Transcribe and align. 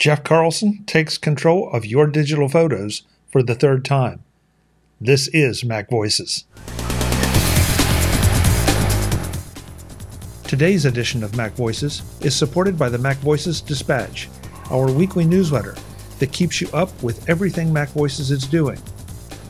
Jeff 0.00 0.24
Carlson 0.24 0.82
takes 0.86 1.18
control 1.18 1.68
of 1.74 1.84
your 1.84 2.06
digital 2.06 2.48
photos 2.48 3.02
for 3.30 3.42
the 3.42 3.54
third 3.54 3.84
time. 3.84 4.24
This 4.98 5.28
is 5.28 5.62
MacVoices. 5.62 6.44
Today's 10.44 10.86
edition 10.86 11.22
of 11.22 11.32
MacVoices 11.32 12.24
is 12.24 12.34
supported 12.34 12.78
by 12.78 12.88
the 12.88 12.96
MacVoices 12.96 13.64
Dispatch, 13.64 14.30
our 14.70 14.90
weekly 14.90 15.26
newsletter 15.26 15.76
that 16.18 16.32
keeps 16.32 16.62
you 16.62 16.70
up 16.72 16.90
with 17.02 17.28
everything 17.28 17.68
MacVoices 17.68 18.30
is 18.30 18.46
doing. 18.46 18.78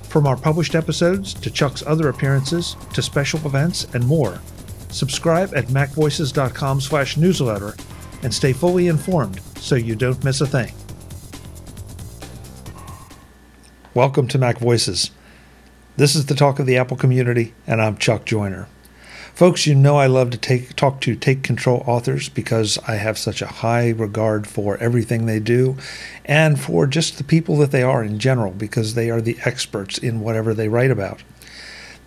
From 0.09 0.27
our 0.27 0.37
published 0.37 0.75
episodes 0.75 1.33
to 1.33 1.49
Chuck's 1.49 1.87
other 1.87 2.09
appearances 2.09 2.75
to 2.93 3.03
special 3.03 3.39
events 3.47 3.87
and 3.95 4.05
more, 4.05 4.41
subscribe 4.89 5.55
at 5.55 5.67
macvoices.com 5.67 6.81
slash 6.81 7.17
newsletter 7.17 7.77
and 8.23 8.35
stay 8.35 8.53
fully 8.53 8.89
informed 8.89 9.41
so 9.57 9.75
you 9.75 9.95
don't 9.95 10.25
miss 10.25 10.41
a 10.41 10.47
thing. 10.47 10.73
Welcome 13.95 14.29
to 14.29 14.39
MacVoices. 14.39 15.11
This 15.97 16.15
is 16.15 16.27
the 16.27 16.35
talk 16.35 16.59
of 16.59 16.67
the 16.67 16.77
Apple 16.77 16.97
community, 16.97 17.55
and 17.67 17.83
I'm 17.83 17.97
Chuck 17.97 18.25
Joiner. 18.25 18.69
Folks, 19.35 19.67
you 19.67 19.75
know 19.75 19.97
I 19.97 20.07
love 20.07 20.31
to 20.31 20.39
take 20.39 20.77
talk 20.77 21.01
to 21.01 21.17
take 21.17 21.43
control 21.43 21.83
authors 21.87 22.29
because 22.29 22.79
I 22.87 22.97
have 22.97 23.17
such 23.17 23.41
a 23.41 23.47
high 23.47 23.89
regard 23.89 24.47
for 24.47 24.77
everything 24.79 25.25
they 25.25 25.41
do 25.41 25.77
and 26.27 26.61
for 26.61 26.87
just 26.87 27.17
the 27.17 27.25
people 27.25 27.57
that 27.57 27.71
they 27.71 27.83
are 27.83 28.05
in 28.05 28.19
general 28.19 28.53
because 28.53 28.95
they 28.95 29.11
are 29.11 29.21
the 29.21 29.39
experts 29.45 29.97
in 29.97 30.21
whatever 30.21 30.53
they 30.53 30.69
write 30.69 30.91
about. 30.91 31.23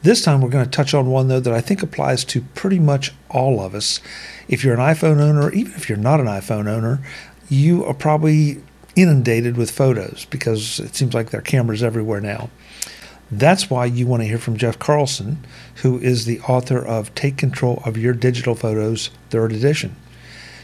This 0.03 0.21
time 0.21 0.41
we're 0.41 0.49
going 0.49 0.65
to 0.65 0.69
touch 0.69 0.93
on 0.93 1.09
one 1.09 1.29
though 1.29 1.39
that 1.39 1.53
I 1.53 1.61
think 1.61 1.81
applies 1.81 2.25
to 2.25 2.41
pretty 2.41 2.77
much 2.77 3.13
all 3.29 3.61
of 3.61 3.73
us. 3.73 4.01
If 4.49 4.61
you're 4.61 4.73
an 4.73 4.79
iPhone 4.81 5.21
owner, 5.21 5.49
even 5.53 5.73
if 5.75 5.87
you're 5.87 5.97
not 5.97 6.19
an 6.19 6.25
iPhone 6.25 6.67
owner, 6.67 6.99
you 7.47 7.85
are 7.85 7.93
probably 7.93 8.61
inundated 8.97 9.55
with 9.55 9.71
photos 9.71 10.25
because 10.25 10.81
it 10.81 10.93
seems 10.93 11.13
like 11.13 11.29
there 11.29 11.39
are 11.39 11.43
cameras 11.43 11.81
everywhere 11.81 12.19
now. 12.19 12.49
That's 13.31 13.69
why 13.69 13.85
you 13.85 14.05
want 14.05 14.23
to 14.23 14.27
hear 14.27 14.37
from 14.37 14.57
Jeff 14.57 14.77
Carlson, 14.77 15.43
who 15.75 15.97
is 15.99 16.25
the 16.25 16.41
author 16.41 16.85
of 16.85 17.15
Take 17.15 17.37
Control 17.37 17.81
of 17.85 17.95
Your 17.97 18.13
Digital 18.13 18.55
Photos, 18.55 19.09
third 19.29 19.53
edition. 19.53 19.95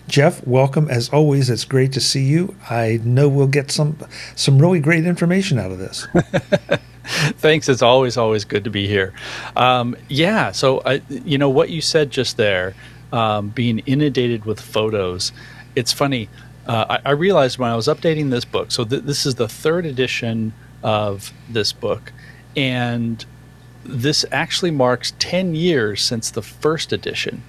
Jeff, 0.09 0.45
welcome 0.45 0.89
as 0.89 1.07
always. 1.09 1.49
It's 1.49 1.63
great 1.63 1.93
to 1.93 2.01
see 2.01 2.25
you. 2.25 2.55
I 2.69 2.99
know 3.05 3.29
we'll 3.29 3.47
get 3.47 3.71
some 3.71 3.97
some 4.35 4.59
really 4.59 4.81
great 4.81 5.05
information 5.05 5.57
out 5.57 5.71
of 5.71 5.77
this. 5.77 6.07
Thanks. 7.37 7.67
It's 7.67 7.81
always 7.81 8.17
always 8.17 8.45
good 8.45 8.63
to 8.65 8.69
be 8.69 8.87
here. 8.87 9.13
Um, 9.55 9.95
yeah. 10.09 10.51
So 10.51 10.81
I, 10.85 11.01
you 11.09 11.37
know 11.37 11.49
what 11.49 11.69
you 11.69 11.81
said 11.81 12.11
just 12.11 12.37
there, 12.37 12.75
um, 13.11 13.49
being 13.49 13.79
inundated 13.79 14.45
with 14.45 14.59
photos. 14.59 15.31
It's 15.75 15.91
funny. 15.91 16.29
Uh, 16.67 16.99
I, 17.03 17.09
I, 17.09 17.11
realized 17.11 17.57
when 17.57 17.71
I 17.71 17.75
was 17.75 17.87
updating 17.87 18.29
this 18.29 18.45
book. 18.45 18.71
So 18.71 18.85
th- 18.85 19.03
this 19.03 19.25
is 19.25 19.35
the 19.35 19.47
third 19.47 19.87
edition 19.87 20.53
of 20.83 21.33
this 21.49 21.73
book, 21.73 22.13
and 22.55 23.25
this 23.83 24.23
actually 24.31 24.69
marks 24.69 25.13
10 25.17 25.55
years 25.55 26.03
since 26.03 26.29
the 26.29 26.43
first 26.43 26.93
edition. 26.93 27.41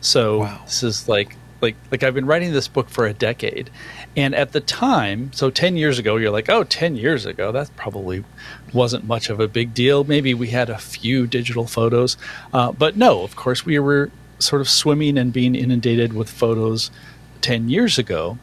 So 0.00 0.40
wow. 0.40 0.62
this 0.64 0.82
is 0.82 1.08
like 1.08 1.36
like 1.60 1.76
like 1.90 2.02
I've 2.02 2.14
been 2.14 2.26
writing 2.26 2.52
this 2.52 2.68
book 2.68 2.88
for 2.88 3.06
a 3.06 3.12
decade. 3.12 3.70
And 4.16 4.34
at 4.34 4.52
the 4.52 4.60
time, 4.60 5.30
so 5.32 5.50
10 5.50 5.76
years 5.76 5.98
ago, 5.98 6.16
you're 6.16 6.30
like, 6.30 6.48
oh, 6.48 6.64
10 6.64 6.96
years 6.96 7.26
ago, 7.26 7.52
that 7.52 7.74
probably 7.76 8.24
wasn't 8.72 9.04
much 9.04 9.28
of 9.28 9.40
a 9.40 9.48
big 9.48 9.74
deal. 9.74 10.04
Maybe 10.04 10.32
we 10.32 10.48
had 10.48 10.70
a 10.70 10.78
few 10.78 11.26
digital 11.26 11.66
photos. 11.66 12.16
Uh, 12.52 12.72
but 12.72 12.96
no, 12.96 13.22
of 13.22 13.36
course, 13.36 13.66
we 13.66 13.78
were 13.78 14.10
sort 14.38 14.60
of 14.60 14.68
swimming 14.68 15.18
and 15.18 15.32
being 15.32 15.54
inundated 15.54 16.12
with 16.12 16.30
photos 16.30 16.90
10 17.42 17.68
years 17.68 17.98
ago. 17.98 18.38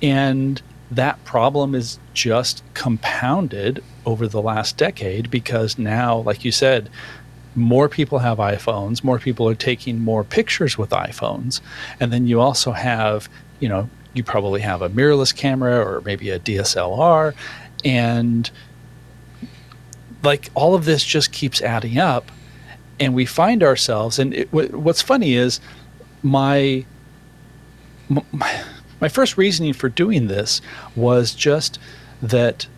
And 0.00 0.60
that 0.90 1.24
problem 1.24 1.74
is 1.74 1.98
just 2.12 2.62
compounded 2.74 3.82
over 4.04 4.26
the 4.26 4.42
last 4.42 4.76
decade 4.76 5.30
because 5.30 5.78
now, 5.78 6.18
like 6.18 6.44
you 6.44 6.52
said, 6.52 6.90
more 7.54 7.88
people 7.88 8.18
have 8.20 8.38
iPhones, 8.38 9.04
more 9.04 9.18
people 9.18 9.48
are 9.48 9.54
taking 9.54 10.00
more 10.00 10.24
pictures 10.24 10.78
with 10.78 10.90
iPhones. 10.90 11.60
And 12.00 12.12
then 12.12 12.26
you 12.26 12.40
also 12.40 12.72
have, 12.72 13.28
you 13.60 13.68
know, 13.68 13.88
you 14.14 14.22
probably 14.22 14.60
have 14.60 14.82
a 14.82 14.90
mirrorless 14.90 15.34
camera 15.34 15.78
or 15.78 16.00
maybe 16.02 16.30
a 16.30 16.38
DSLR. 16.38 17.34
And 17.84 18.50
like 20.22 20.50
all 20.54 20.74
of 20.74 20.84
this 20.84 21.04
just 21.04 21.32
keeps 21.32 21.60
adding 21.60 21.98
up. 21.98 22.30
And 23.00 23.14
we 23.14 23.26
find 23.26 23.62
ourselves, 23.62 24.18
and 24.18 24.32
it, 24.32 24.52
what's 24.52 25.02
funny 25.02 25.34
is 25.34 25.60
my, 26.22 26.84
my 28.08 28.64
my 29.02 29.08
first 29.08 29.36
reasoning 29.36 29.72
for 29.72 29.88
doing 29.88 30.28
this 30.28 30.62
was 30.94 31.34
just 31.34 31.80
that 32.22 32.68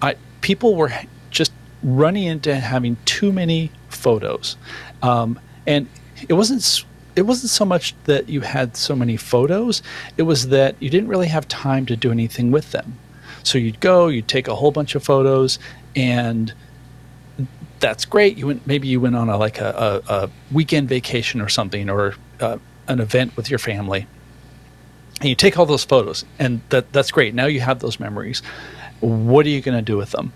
I 0.00 0.14
people 0.40 0.76
were 0.76 0.92
just 1.30 1.52
running 1.82 2.22
into 2.22 2.54
having 2.54 2.96
too 3.06 3.32
many 3.32 3.72
photos, 3.94 4.56
um, 5.02 5.38
and 5.66 5.88
it 6.28 6.34
wasn't 6.34 6.84
it 7.14 7.22
wasn't 7.22 7.50
so 7.50 7.64
much 7.64 7.94
that 8.04 8.28
you 8.28 8.40
had 8.40 8.76
so 8.76 8.96
many 8.96 9.16
photos; 9.16 9.82
it 10.16 10.22
was 10.22 10.48
that 10.48 10.76
you 10.80 10.90
didn't 10.90 11.08
really 11.08 11.28
have 11.28 11.46
time 11.48 11.86
to 11.86 11.96
do 11.96 12.10
anything 12.10 12.50
with 12.50 12.72
them. 12.72 12.98
So 13.42 13.58
you'd 13.58 13.80
go, 13.80 14.08
you'd 14.08 14.28
take 14.28 14.48
a 14.48 14.54
whole 14.54 14.70
bunch 14.70 14.94
of 14.94 15.02
photos, 15.02 15.58
and 15.96 16.52
that's 17.80 18.04
great. 18.04 18.36
You 18.36 18.48
went 18.48 18.66
maybe 18.66 18.88
you 18.88 19.00
went 19.00 19.16
on 19.16 19.28
a 19.28 19.36
like 19.36 19.60
a, 19.60 20.02
a, 20.08 20.14
a 20.14 20.30
weekend 20.52 20.88
vacation 20.88 21.40
or 21.40 21.48
something, 21.48 21.90
or 21.90 22.14
uh, 22.40 22.58
an 22.88 23.00
event 23.00 23.36
with 23.36 23.50
your 23.50 23.58
family 23.58 24.06
and 25.22 25.28
you 25.28 25.36
take 25.36 25.56
all 25.58 25.66
those 25.66 25.84
photos 25.84 26.24
and 26.38 26.60
that 26.70 26.92
that's 26.92 27.10
great 27.10 27.34
now 27.34 27.46
you 27.46 27.60
have 27.60 27.78
those 27.78 28.00
memories 28.00 28.42
what 29.00 29.46
are 29.46 29.50
you 29.50 29.60
going 29.60 29.76
to 29.76 29.82
do 29.82 29.96
with 29.96 30.10
them 30.10 30.32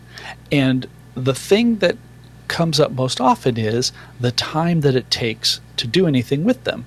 and 0.53 0.87
the 1.15 1.35
thing 1.35 1.77
that 1.79 1.97
comes 2.49 2.81
up 2.81 2.93
most 2.93 3.21
often 3.21 3.57
is 3.57 3.93
the 4.21 4.33
time 4.33 4.81
that 4.83 4.95
it 4.95 5.11
takes 5.11 5.61
to 5.77 5.87
do 5.87 6.07
anything 6.07 6.45
with 6.45 6.65
them. 6.65 6.87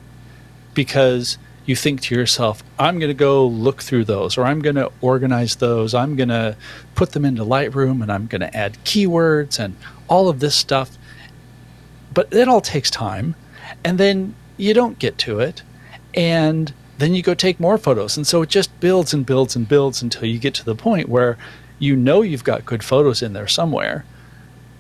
Because 0.74 1.38
you 1.66 1.76
think 1.76 2.02
to 2.02 2.16
yourself 2.16 2.64
i'm 2.80 2.98
going 2.98 3.10
to 3.10 3.14
go 3.14 3.46
look 3.46 3.84
through 3.84 4.04
those 4.04 4.40
or 4.40 4.44
i'm 4.44 4.60
going 4.60 4.76
to 4.76 4.92
organize 5.02 5.58
those. 5.58 5.94
I'm 5.94 6.16
going 6.16 6.30
to 6.30 6.56
put 6.96 7.12
them 7.12 7.26
into 7.26 7.44
lightroom 7.44 8.02
and 8.02 8.12
i'm 8.12 8.26
going 8.26 8.42
to 8.42 8.56
add 8.56 8.74
keywords 8.86 9.60
and 9.60 9.76
all 10.08 10.30
of 10.30 10.40
this 10.40 10.56
stuff. 10.56 10.98
But 12.14 12.34
it 12.34 12.48
all 12.48 12.62
takes 12.62 12.90
time 12.90 13.36
and 13.84 13.98
then 13.98 14.36
you 14.58 14.74
don't 14.74 14.98
get 14.98 15.18
to 15.20 15.40
it 15.40 15.62
and 16.16 16.74
then 16.98 17.14
you 17.14 17.22
go 17.22 17.34
take 17.34 17.60
more 17.60 17.78
photos. 17.78 18.18
And 18.18 18.28
so 18.28 18.42
it 18.42 18.50
just 18.50 18.78
builds 18.80 19.14
and 19.14 19.26
builds 19.26 19.56
and 19.56 19.68
builds 19.68 20.02
until 20.02 20.26
you 20.26 20.38
get 20.38 20.54
to 20.56 20.66
the 20.66 20.76
point 20.76 21.08
where 21.08 21.38
you 21.78 21.96
know 21.96 22.22
you've 22.22 22.44
got 22.44 22.66
good 22.66 22.84
photos 22.84 23.22
in 23.22 23.34
there 23.34 23.48
somewhere, 23.48 24.04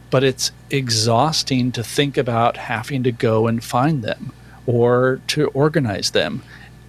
but 0.09 0.23
it's 0.23 0.51
exhausting 0.69 1.71
to 1.73 1.83
think 1.83 2.17
about 2.17 2.57
having 2.57 3.03
to 3.03 3.11
go 3.11 3.47
and 3.47 3.63
find 3.63 4.03
them 4.03 4.31
or 4.65 5.21
to 5.27 5.47
organize 5.49 6.11
them. 6.11 6.41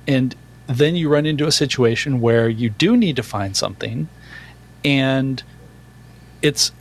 And 0.06 0.34
then 0.66 0.96
you 0.96 1.08
run 1.08 1.26
into 1.26 1.46
a 1.46 1.52
situation 1.52 2.20
where 2.20 2.48
you 2.48 2.70
do 2.70 2.96
need 2.96 3.16
to 3.16 3.22
find 3.22 3.56
something 3.56 4.08
and 4.84 5.42
it's 6.42 6.72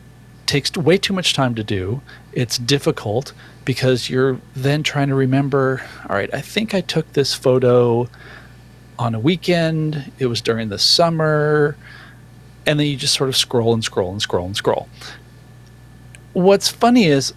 takes 0.45 0.75
way 0.75 0.97
too 0.97 1.13
much 1.13 1.33
time 1.33 1.53
to 1.53 1.63
do. 1.63 2.01
It's 2.33 2.57
difficult 2.57 3.33
because 3.65 4.09
you're 4.09 4.41
then 4.55 4.81
trying 4.81 5.09
to 5.09 5.15
remember, 5.15 5.83
all 6.09 6.15
right, 6.15 6.33
I 6.33 6.41
think 6.41 6.73
I 6.73 6.81
took 6.81 7.13
this 7.13 7.35
photo 7.35 8.09
on 8.97 9.13
a 9.13 9.19
weekend, 9.19 10.11
it 10.17 10.25
was 10.25 10.41
during 10.41 10.69
the 10.69 10.79
summer, 10.79 11.77
and 12.65 12.79
then 12.79 12.87
you 12.87 12.97
just 12.97 13.13
sort 13.13 13.29
of 13.29 13.37
scroll 13.37 13.73
and 13.75 13.83
scroll 13.83 14.11
and 14.11 14.21
scroll 14.21 14.47
and 14.47 14.57
scroll. 14.57 14.89
What's 16.39 16.69
funny 16.69 17.05
is 17.05 17.33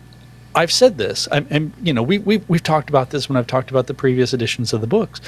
I've 0.54 0.70
said 0.70 0.96
this, 0.96 1.26
I'm, 1.32 1.72
you 1.82 1.92
know, 1.92 2.04
we, 2.04 2.18
we, 2.18 2.38
we've 2.46 2.62
talked 2.62 2.88
about 2.88 3.10
this 3.10 3.28
when 3.28 3.36
I've 3.36 3.48
talked 3.48 3.70
about 3.70 3.88
the 3.88 3.94
previous 3.94 4.32
editions 4.32 4.72
of 4.72 4.80
the 4.80 4.86
books, 4.86 5.20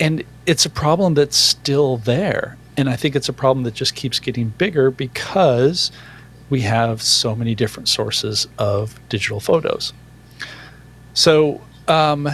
and 0.00 0.24
it's 0.46 0.66
a 0.66 0.70
problem 0.70 1.14
that's 1.14 1.36
still 1.36 1.98
there. 1.98 2.56
And 2.76 2.88
I 2.88 2.96
think 2.96 3.14
it's 3.14 3.28
a 3.28 3.32
problem 3.32 3.64
that 3.64 3.74
just 3.74 3.94
keeps 3.94 4.18
getting 4.18 4.48
bigger 4.50 4.90
because 4.90 5.92
we 6.50 6.62
have 6.62 7.00
so 7.00 7.36
many 7.36 7.54
different 7.54 7.88
sources 7.88 8.48
of 8.58 8.98
digital 9.08 9.38
photos. 9.38 9.92
So, 11.14 11.60
um, 11.86 12.28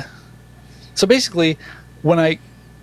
so 0.94 1.06
basically, 1.06 1.58
when 2.02 2.19
I 2.19 2.38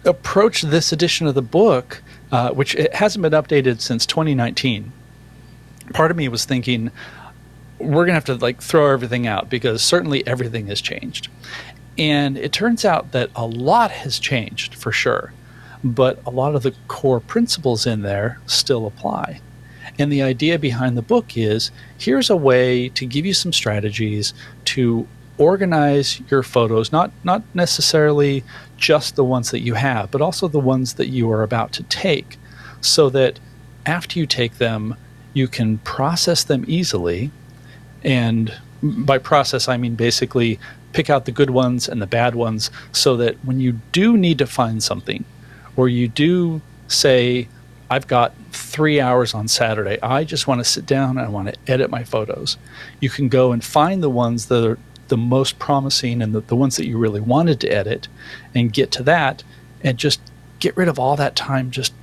approached 0.06 0.70
this 0.70 0.92
edition 0.92 1.26
of 1.26 1.34
the 1.34 1.42
book, 1.42 2.04
uh, 2.32 2.52
which 2.52 2.76
it 2.76 2.94
hasn't 2.94 3.24
been 3.24 3.34
updated 3.34 3.82
since 3.82 4.06
2019, 4.06 4.92
part 5.94 6.12
of 6.12 6.18
me 6.18 6.28
was 6.28 6.46
thinking 6.46 6.92
we're 7.82 8.06
gonna 8.06 8.14
have 8.14 8.26
to 8.26 8.36
like 8.36 8.62
throw 8.62 8.92
everything 8.92 9.28
out 9.28 9.50
because 9.50 9.82
certainly 9.82 10.26
everything 10.28 10.68
has 10.68 10.82
changed, 10.82 11.28
and 11.98 12.38
it 12.38 12.52
turns 12.52 12.86
out 12.86 13.12
that 13.12 13.30
a 13.36 13.46
lot 13.46 13.92
has 13.92 14.20
changed 14.20 14.76
for 14.76 14.92
sure, 14.92 15.34
but 15.84 16.20
a 16.26 16.30
lot 16.30 16.56
of 16.56 16.64
the 16.64 16.74
core 16.88 17.20
principles 17.20 17.86
in 17.86 18.02
there 18.02 18.40
still 18.46 18.86
apply. 18.86 19.42
And 20.00 20.12
the 20.12 20.22
idea 20.22 20.58
behind 20.58 20.96
the 20.98 21.02
book 21.02 21.38
is 21.38 21.72
here's 21.98 22.30
a 22.30 22.36
way 22.36 22.90
to 22.90 23.06
give 23.06 23.26
you 23.26 23.34
some 23.34 23.52
strategies 23.54 24.34
to 24.66 25.08
organize 25.38 26.22
your 26.30 26.44
photos, 26.44 26.92
not 26.92 27.12
not 27.24 27.44
necessarily 27.54 28.44
just 28.78 29.16
the 29.16 29.24
ones 29.24 29.52
that 29.52 29.62
you 29.62 29.74
have, 29.74 30.12
but 30.12 30.22
also 30.22 30.48
the 30.48 30.60
ones 30.60 30.94
that 30.96 31.10
you 31.10 31.32
are 31.32 31.44
about 31.44 31.72
to 31.74 31.84
take, 31.84 32.38
so 32.80 33.10
that 33.10 33.40
after 33.86 34.20
you 34.20 34.26
take 34.26 34.58
them, 34.58 34.96
you 35.34 35.48
can 35.48 35.78
process 35.80 36.44
them 36.44 36.64
easily. 36.68 37.32
And 38.04 38.54
by 38.82 39.18
process, 39.18 39.68
I 39.68 39.78
mean 39.78 39.96
basically 39.96 40.60
pick 40.94 41.10
out 41.10 41.26
the 41.26 41.32
good 41.32 41.50
ones 41.50 41.88
and 41.88 42.02
the 42.02 42.08
bad 42.08 42.36
ones 42.36 42.70
so 42.92 43.16
that 43.18 43.36
when 43.46 43.60
you 43.60 43.74
do 43.92 44.18
need 44.18 44.38
to 44.40 44.48
find 44.48 44.84
something, 44.84 45.24
or 45.76 45.88
you 45.88 46.08
do 46.08 46.62
say, 46.88 47.48
I've 47.90 48.08
got 48.08 48.34
three 48.52 49.00
hours 49.00 49.34
on 49.34 49.48
Saturday, 49.48 50.00
I 50.02 50.24
just 50.24 50.48
want 50.48 50.60
to 50.60 50.66
sit 50.66 50.86
down 50.86 51.18
and 51.18 51.22
I 51.22 51.30
want 51.30 51.50
to 51.50 51.72
edit 51.72 51.90
my 51.90 52.04
photos, 52.04 52.58
you 53.00 53.10
can 53.10 53.30
go 53.30 53.52
and 53.52 53.64
find 53.64 54.04
the 54.04 54.10
ones 54.10 54.48
that 54.48 54.66
are 54.66 54.80
the 55.08 55.18
most 55.18 55.60
promising 55.60 56.22
and 56.22 56.34
the, 56.34 56.42
the 56.42 56.56
ones 56.56 56.78
that 56.78 56.88
you 56.88 56.98
really 56.98 57.20
wanted 57.20 57.60
to 57.62 57.68
edit 57.68 58.08
and 58.56 58.72
get 58.72 58.92
to 58.92 59.04
that 59.04 59.44
and 59.84 59.98
just 59.98 60.22
get 60.60 60.76
rid 60.78 60.88
of 60.88 61.00
all 61.00 61.16
that 61.18 61.36
time 61.36 61.72
just 61.72 61.94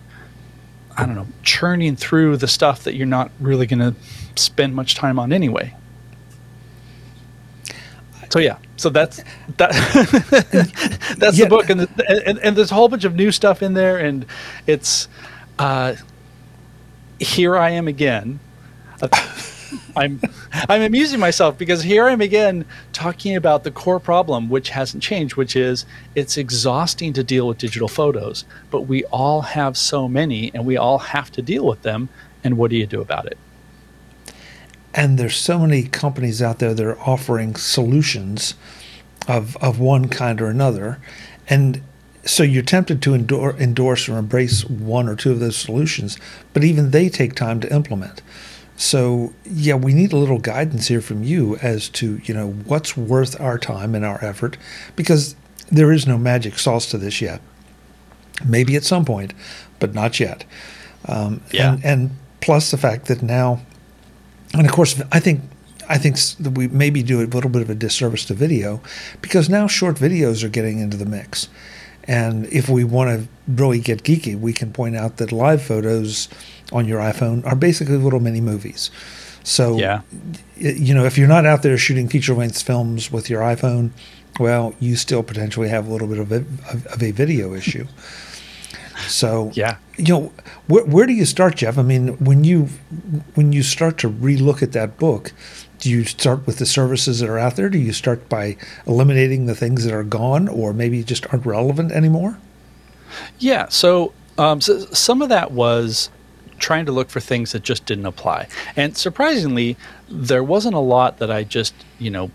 I 0.99 1.07
don't 1.07 1.15
know, 1.15 1.29
churning 1.45 1.95
through 1.95 2.39
the 2.39 2.49
stuff 2.49 2.83
that 2.83 2.97
you're 2.97 3.07
not 3.07 3.31
really 3.39 3.67
going 3.67 3.79
to 3.79 3.95
spend 4.35 4.75
much 4.75 4.97
time 4.97 5.21
on 5.21 5.33
anyway. 5.33 5.73
So 8.31 8.39
yeah, 8.39 8.59
so 8.77 8.91
that's 8.91 9.23
that. 9.57 9.71
that's 11.19 11.39
yeah. 11.39 11.45
the 11.45 11.49
book, 11.49 11.71
and, 11.71 11.81
the, 11.81 12.25
and 12.27 12.39
and 12.39 12.57
there's 12.57 12.71
a 12.71 12.75
whole 12.75 12.89
bunch 12.89 13.05
of 13.05 13.15
new 13.15 13.33
stuff 13.33 13.63
in 13.63 13.75
there, 13.75 13.97
and 13.99 14.27
it's 14.67 15.09
uh, 15.59 15.95
here 17.19 17.57
I 17.57 17.71
am 17.71 17.89
again. 17.89 18.41
I'm 19.97 20.21
I'm 20.69 20.83
amusing 20.83 21.21
myself 21.21 21.59
because 21.59 21.83
here 21.83 22.07
I 22.07 22.13
am 22.13 22.21
again 22.21 22.65
talking 22.93 23.37
about 23.37 23.65
the 23.65 23.71
core 23.71 24.01
problem, 24.01 24.49
which 24.49 24.71
hasn't 24.71 25.03
changed, 25.03 25.37
which 25.37 25.57
is 25.57 25.85
it's 26.15 26.37
exhausting 26.37 27.13
to 27.15 27.25
deal 27.25 27.49
with 27.49 27.59
digital 27.59 27.89
photos, 27.89 28.45
but 28.71 28.83
we 28.83 29.05
all 29.07 29.43
have 29.43 29.77
so 29.77 30.09
many, 30.09 30.51
and 30.55 30.67
we 30.67 30.77
all 30.77 30.99
have 30.99 31.31
to 31.33 31.43
deal 31.43 31.67
with 31.67 31.83
them. 31.83 32.09
And 32.45 32.57
what 32.57 32.71
do 32.71 32.77
you 32.77 32.87
do 32.87 33.01
about 33.01 33.27
it? 33.27 33.37
And 34.99 35.17
there's 35.17 35.37
so 35.37 35.61
many 35.61 35.85
companies 35.85 36.43
out 36.43 36.59
there 36.59 36.75
that 36.75 36.85
are 36.85 37.01
offering 37.01 37.55
solutions 37.55 38.55
of 39.29 39.57
of 39.59 39.79
one 39.79 40.09
kind 40.09 40.41
or 40.41 40.49
another, 40.49 40.99
and 41.49 41.81
so 42.25 42.43
you're 42.43 42.65
tempted 42.65 43.01
to 43.03 43.15
endorse, 43.15 43.61
endorse 43.61 44.09
or 44.09 44.19
embrace 44.19 44.65
one 44.65 45.09
or 45.09 45.15
two 45.15 45.31
of 45.31 45.39
those 45.39 45.57
solutions, 45.57 46.19
but 46.53 46.65
even 46.65 46.91
they 46.91 47.09
take 47.09 47.35
time 47.35 47.61
to 47.61 47.73
implement. 47.73 48.23
So 48.77 49.33
yeah, 49.45 49.77
we 49.77 49.95
need 49.95 50.13
a 50.13 50.17
little 50.17 50.41
guidance 50.41 50.89
here 50.89 51.01
from 51.01 51.23
you 51.23 51.57
as 51.63 51.89
to 51.91 52.21
you 52.25 52.35
know 52.35 52.51
what's 52.67 52.97
worth 52.97 53.41
our 53.41 53.57
time 53.57 53.95
and 53.95 54.05
our 54.05 54.23
effort, 54.25 54.57
because 54.97 55.37
there 55.71 55.93
is 55.93 56.09
no 56.09 56.19
magic 56.19 56.59
sauce 56.59 56.87
to 56.87 56.99
this 56.99 57.21
yet. 57.21 57.41
Maybe 58.45 58.75
at 58.75 58.85
some 58.85 59.05
point, 59.05 59.33
but 59.79 59.95
not 59.95 60.19
yet. 60.19 60.45
Um, 61.07 61.41
yeah. 61.53 61.75
And, 61.75 61.85
and 61.85 62.11
plus 62.41 62.71
the 62.73 62.79
fact 62.79 63.07
that 63.07 63.23
now, 63.23 63.61
and 64.59 64.67
of 64.67 64.73
course, 64.73 65.01
I 65.13 65.21
think 65.21 65.41
I 65.89 65.97
think 65.97 66.19
that 66.41 66.51
we 66.51 66.69
maybe 66.69 67.03
do 67.03 67.21
a 67.21 67.27
little 67.27 67.51
bit 67.51 67.63
of 67.63 67.71
a 67.71 67.75
disservice 67.75 68.25
to 68.27 68.35
video 68.35 68.81
because 69.23 69.49
now 69.49 69.67
short 69.67 69.97
videos 69.97 70.45
are 70.45 70.49
getting 70.49 70.81
into 70.81 70.97
the 70.97 71.07
mix. 71.07 71.49
And 72.05 72.47
if 72.47 72.69
we 72.69 72.85
want 72.85 73.11
to 73.11 73.29
really 73.47 73.81
get 73.81 74.03
geeky, 74.03 74.39
we 74.39 74.53
can 74.53 74.73
point 74.73 74.97
out 74.97 75.19
that 75.19 75.33
live 75.33 75.63
photos 75.63 76.29
on 76.73 76.87
your 76.87 77.01
iPhone 77.01 77.45
are 77.47 77.55
basically 77.55 77.97
little 77.97 78.21
mini 78.21 78.41
movies. 78.41 78.91
So, 79.45 79.79
yeah. 79.79 80.03
you 80.57 80.95
know, 80.95 81.05
if 81.05 81.17
you're 81.17 81.29
not 81.29 81.47
out 81.47 81.63
there 81.63 81.77
shooting 81.79 82.09
feature 82.09 82.35
length 82.35 82.63
films 82.63 83.11
with 83.11 83.31
your 83.31 83.41
iPhone, 83.41 83.91
well, 84.39 84.75
you 84.79 84.97
still 84.97 85.23
potentially 85.23 85.69
have 85.69 85.87
a 85.87 85.93
little 85.93 86.09
bit 86.09 86.19
of 86.19 86.33
a, 86.33 86.37
of 86.93 87.03
a 87.03 87.13
video 87.13 87.55
issue. 87.55 87.87
So, 89.09 89.51
yeah, 89.55 89.79
you 89.97 90.15
know, 90.15 90.33
where, 90.67 90.85
where 90.85 91.07
do 91.07 91.13
you 91.13 91.25
start, 91.25 91.57
Jeff? 91.57 91.79
I 91.79 91.83
mean, 91.83 92.17
when 92.25 92.45
you 92.45 92.69
when 93.35 93.53
you 93.53 93.63
start 93.63 93.99
to 93.99 94.11
relook 94.11 94.63
at 94.63 94.73
that 94.73 94.99
book, 94.99 95.33
do 95.79 95.91
you 95.91 96.05
start 96.05 96.47
with 96.47 96.59
the 96.59 96.67
services 96.67 97.21
that 97.21 97.29
are 97.29 97.39
out 97.39 97.57
there? 97.57 97.69
Do 97.69 97.79
you 97.79 97.93
start 97.93 98.29
by 98.29 98.57
eliminating 98.87 99.47
the 99.47 99.55
things 99.55 99.85
that 99.85 99.93
are 99.93 100.05
gone 100.05 100.49
or 100.49 100.73
maybe 100.73 101.03
just 101.03 101.27
aren't 101.33 101.47
relevant 101.47 101.93
anymore? 101.93 102.39
Yeah. 103.39 103.69
So, 103.69 104.13
um, 104.37 104.61
so 104.61 104.81
some 104.87 105.23
of 105.23 105.29
that 105.29 105.53
was 105.53 106.11
trying 106.59 106.87
to 106.87 106.93
look 106.93 107.11
for 107.11 107.21
things 107.21 107.53
that 107.53 107.63
just 107.63 107.87
didn't 107.87 108.07
apply. 108.07 108.49
And 108.77 108.97
surprisingly, 108.97 109.77
there 110.09 110.43
wasn't 110.43 110.75
a 110.75 110.81
lot 110.81 111.19
that 111.19 111.31
I 111.31 111.45
just, 111.45 111.75
you 111.99 112.11
know, 112.11 112.31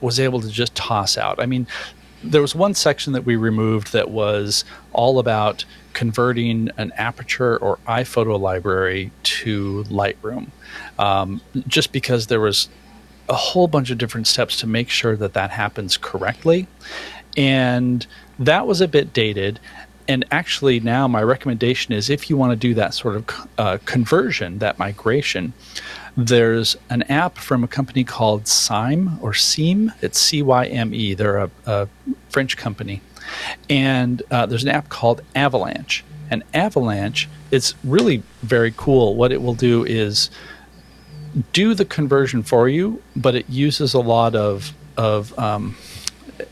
was 0.00 0.20
able 0.20 0.40
to 0.40 0.48
just 0.48 0.74
toss 0.74 1.18
out. 1.18 1.40
I 1.40 1.46
mean, 1.46 1.66
there 2.24 2.40
was 2.40 2.54
one 2.54 2.74
section 2.74 3.12
that 3.12 3.24
we 3.24 3.36
removed 3.36 3.92
that 3.92 4.10
was 4.10 4.64
all 4.92 5.18
about 5.18 5.64
converting 5.92 6.70
an 6.76 6.92
aperture 6.96 7.56
or 7.58 7.78
iPhoto 7.86 8.38
library 8.38 9.12
to 9.22 9.84
Lightroom, 9.84 10.48
um, 10.98 11.40
just 11.68 11.92
because 11.92 12.26
there 12.26 12.40
was 12.40 12.68
a 13.28 13.34
whole 13.34 13.68
bunch 13.68 13.90
of 13.90 13.98
different 13.98 14.26
steps 14.26 14.58
to 14.58 14.66
make 14.66 14.90
sure 14.90 15.16
that 15.16 15.34
that 15.34 15.50
happens 15.50 15.96
correctly. 15.96 16.66
And 17.36 18.06
that 18.38 18.66
was 18.66 18.80
a 18.80 18.88
bit 18.88 19.12
dated 19.12 19.60
and 20.08 20.24
actually 20.30 20.80
now 20.80 21.08
my 21.08 21.22
recommendation 21.22 21.94
is 21.94 22.10
if 22.10 22.28
you 22.28 22.36
want 22.36 22.52
to 22.52 22.56
do 22.56 22.74
that 22.74 22.94
sort 22.94 23.16
of 23.16 23.48
uh, 23.58 23.78
conversion 23.84 24.58
that 24.58 24.78
migration 24.78 25.52
there's 26.16 26.76
an 26.90 27.02
app 27.04 27.38
from 27.38 27.64
a 27.64 27.68
company 27.68 28.04
called 28.04 28.44
Cyme 28.44 29.20
or 29.20 29.34
Seam. 29.34 29.92
It's 30.00 30.18
C 30.18 30.42
Y 30.42 30.66
M 30.66 30.94
E. 30.94 31.14
They're 31.14 31.38
a, 31.38 31.50
a, 31.66 31.88
French 32.28 32.56
company. 32.56 33.00
And 33.70 34.22
uh, 34.30 34.46
there's 34.46 34.64
an 34.64 34.68
app 34.68 34.88
called 34.88 35.22
Avalanche. 35.34 36.04
And 36.30 36.42
Avalanche 36.52 37.28
it's 37.54 37.74
really 37.84 38.22
very 38.42 38.74
cool. 38.76 39.14
What 39.14 39.30
it 39.30 39.40
will 39.40 39.54
do 39.54 39.84
is 39.84 40.28
do 41.52 41.74
the 41.74 41.84
conversion 41.84 42.42
for 42.42 42.68
you, 42.68 43.00
but 43.14 43.36
it 43.36 43.48
uses 43.48 43.94
a 43.94 44.00
lot 44.00 44.34
of, 44.34 44.72
of 44.96 45.36
um, 45.38 45.76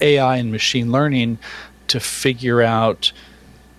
AI 0.01 0.37
and 0.37 0.53
machine 0.53 0.93
learning 0.93 1.39
to 1.89 1.99
figure 1.99 2.63
out 2.63 3.13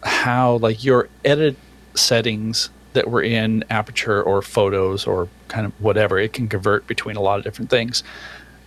how 0.03 0.57
like 0.57 0.83
your 0.83 1.07
edit 1.23 1.55
settings 1.95 2.69
that 2.93 3.09
were 3.09 3.21
in 3.21 3.63
aperture 3.69 4.21
or 4.21 4.41
photos 4.41 5.05
or 5.05 5.27
kind 5.47 5.65
of 5.65 5.73
whatever 5.81 6.17
it 6.17 6.33
can 6.33 6.47
convert 6.47 6.85
between 6.87 7.15
a 7.15 7.21
lot 7.21 7.37
of 7.37 7.43
different 7.43 7.69
things 7.69 8.03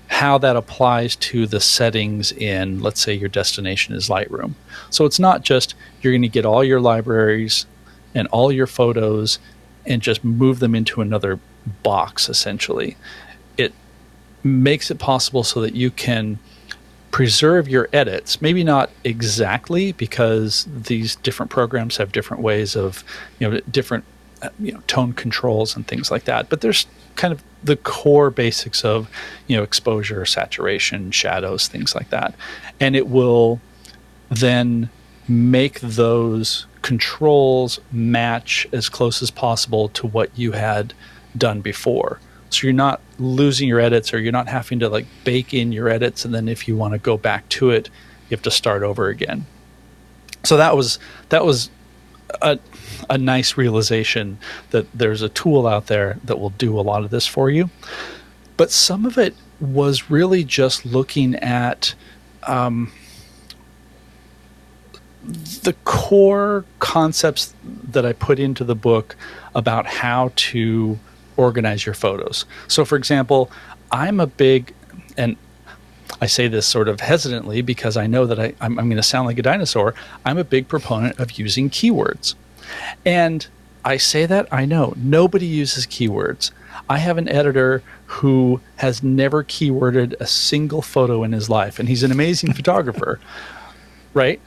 how 0.09 0.39
that 0.39 0.55
applies 0.55 1.17
to 1.17 1.47
the 1.47 1.61
settings 1.61 2.31
in 2.33 2.81
let's 2.81 3.01
say 3.01 3.13
your 3.13 3.29
destination 3.29 3.95
is 3.95 4.09
lightroom 4.09 4.53
so 4.91 5.05
it's 5.05 5.19
not 5.19 5.43
just 5.43 5.75
you're 6.01 6.13
going 6.13 6.23
to 6.23 6.29
get 6.29 6.45
all 6.45 6.63
your 6.63 6.81
libraries 6.81 7.67
and 8.15 8.29
all 8.29 8.53
your 8.53 8.67
photos 8.67 9.39
and 9.85 10.03
just 10.03 10.23
move 10.25 10.61
them 10.61 10.75
into 10.75 11.01
another 11.01 11.41
box 11.83 12.29
essentially 12.29 12.97
it 13.57 13.73
makes 14.45 14.91
it 14.91 14.99
possible 14.99 15.43
so 15.43 15.61
that 15.61 15.75
you 15.75 15.91
can 15.91 16.39
preserve 17.17 17.67
your 17.67 17.89
edits. 17.95 18.43
Maybe 18.43 18.63
not 18.63 18.91
exactly 19.03 19.93
because 19.93 20.69
these 20.71 21.17
different 21.17 21.51
programs 21.51 21.97
have 21.97 22.13
different 22.13 22.43
ways 22.43 22.77
of, 22.77 23.03
you 23.39 23.49
know, 23.49 23.59
different 23.71 24.05
Uh, 24.43 24.51
you 24.61 24.73
know 24.73 24.81
tone 24.87 25.13
controls 25.13 25.77
and 25.77 25.87
things 25.87 26.11
like 26.11 26.25
that. 26.25 26.49
But 26.49 26.61
there's 26.61 26.87
kind 27.15 27.33
of 27.33 27.43
the 27.65 27.77
core 27.77 28.31
basics 28.31 28.85
of, 28.85 29.09
you 29.47 29.57
know, 29.57 29.63
exposure, 29.63 30.25
saturation, 30.27 31.11
shadows, 31.11 31.69
things 31.69 31.95
like 31.95 32.11
that, 32.11 32.35
and 32.79 32.95
it 32.95 33.09
will 33.09 33.61
then 34.29 34.91
make 35.29 35.81
those 35.81 36.67
controls 36.83 37.81
match 37.91 38.67
as 38.73 38.89
close 38.89 39.23
as 39.23 39.31
possible 39.31 39.89
to 39.89 40.07
what 40.07 40.31
you 40.39 40.53
had 40.53 40.93
done 41.37 41.61
before. 41.61 42.21
So 42.51 42.67
you're 42.67 42.75
not 42.75 43.01
losing 43.19 43.69
your 43.69 43.81
edits 43.81 44.15
or 44.15 44.21
you're 44.21 44.33
not 44.33 44.49
having 44.49 44.79
to 44.81 44.89
like 44.89 45.07
bake 45.25 45.53
in 45.53 45.73
your 45.73 45.89
edits. 45.89 46.25
And 46.25 46.33
then 46.33 46.49
if 46.49 46.69
you 46.69 46.77
want 46.77 46.93
to 46.93 46.99
go 46.99 47.17
back 47.17 47.49
to 47.51 47.71
it 47.71 47.91
you 48.29 48.35
have 48.35 48.43
to 48.43 48.51
start 48.51 48.83
over 48.83 49.09
again. 49.09 49.47
So 50.45 50.57
that 50.57 50.77
was 50.77 50.99
that 51.29 51.45
was 51.45 51.71
a, 52.43 52.59
a 53.09 53.19
nice 53.19 53.57
realization 53.57 54.39
that 54.71 54.87
there's 54.93 55.23
a 55.23 55.29
tool 55.29 55.67
out 55.67 55.87
there 55.87 56.19
that 56.25 56.39
will 56.39 56.51
do 56.51 56.79
a 56.79 56.83
lot 56.83 57.05
of 57.05 57.11
this 57.11 57.27
for 57.27 57.51
you 57.51 57.71
but 58.57 58.71
some 58.71 59.05
of 59.05 59.19
it 59.19 59.35
was 59.61 60.11
really 60.11 60.45
just 60.45 60.85
looking 60.85 61.35
at 61.37 61.95
um, 62.45 62.93
the 65.63 65.75
core 65.85 66.65
concepts 66.79 67.55
that 67.65 68.07
I 68.07 68.13
put 68.13 68.39
into 68.39 68.65
the 68.65 68.75
book 68.75 69.17
about 69.55 69.87
how 69.87 70.33
to 70.37 70.99
organize 71.37 71.85
your 71.85 71.95
photos. 71.95 72.45
So, 72.69 72.85
for 72.85 72.97
example, 72.97 73.51
I'm 73.91 74.21
a 74.21 74.27
big, 74.27 74.75
and 75.17 75.37
I 76.21 76.27
say 76.27 76.49
this 76.49 76.67
sort 76.67 76.89
of 76.89 77.01
hesitantly 77.01 77.63
because 77.63 77.97
I 77.97 78.07
know 78.07 78.27
that 78.27 78.39
I, 78.39 78.55
I'm, 78.61 78.79
I'm 78.79 78.89
going 78.89 78.97
to 78.97 79.03
sound 79.03 79.27
like 79.27 79.39
a 79.39 79.43
dinosaur. 79.43 79.95
I'm 80.25 80.39
a 80.39 80.45
big 80.45 80.69
proponent 80.69 81.19
of 81.19 81.39
using 81.39 81.69
keywords. 81.71 82.35
And 83.05 83.47
I 83.85 83.99
say 83.99 84.27
that, 84.27 84.49
I 84.53 84.65
know 84.65 84.95
nobody 84.97 85.47
uses 85.47 85.87
keywords. 85.87 86.51
I 86.89 86.99
have 86.99 87.19
an 87.19 87.29
editor 87.29 87.83
who 88.07 88.61
has 88.77 89.03
never 89.03 89.45
keyworded 89.45 90.15
a 90.21 90.27
single 90.27 90.83
photo 90.83 91.23
in 91.23 91.33
his 91.33 91.49
life, 91.51 91.79
and 91.79 91.89
he's 91.89 92.03
an 92.03 92.13
amazing 92.13 92.53
photographer, 92.55 93.21
right? 94.15 94.41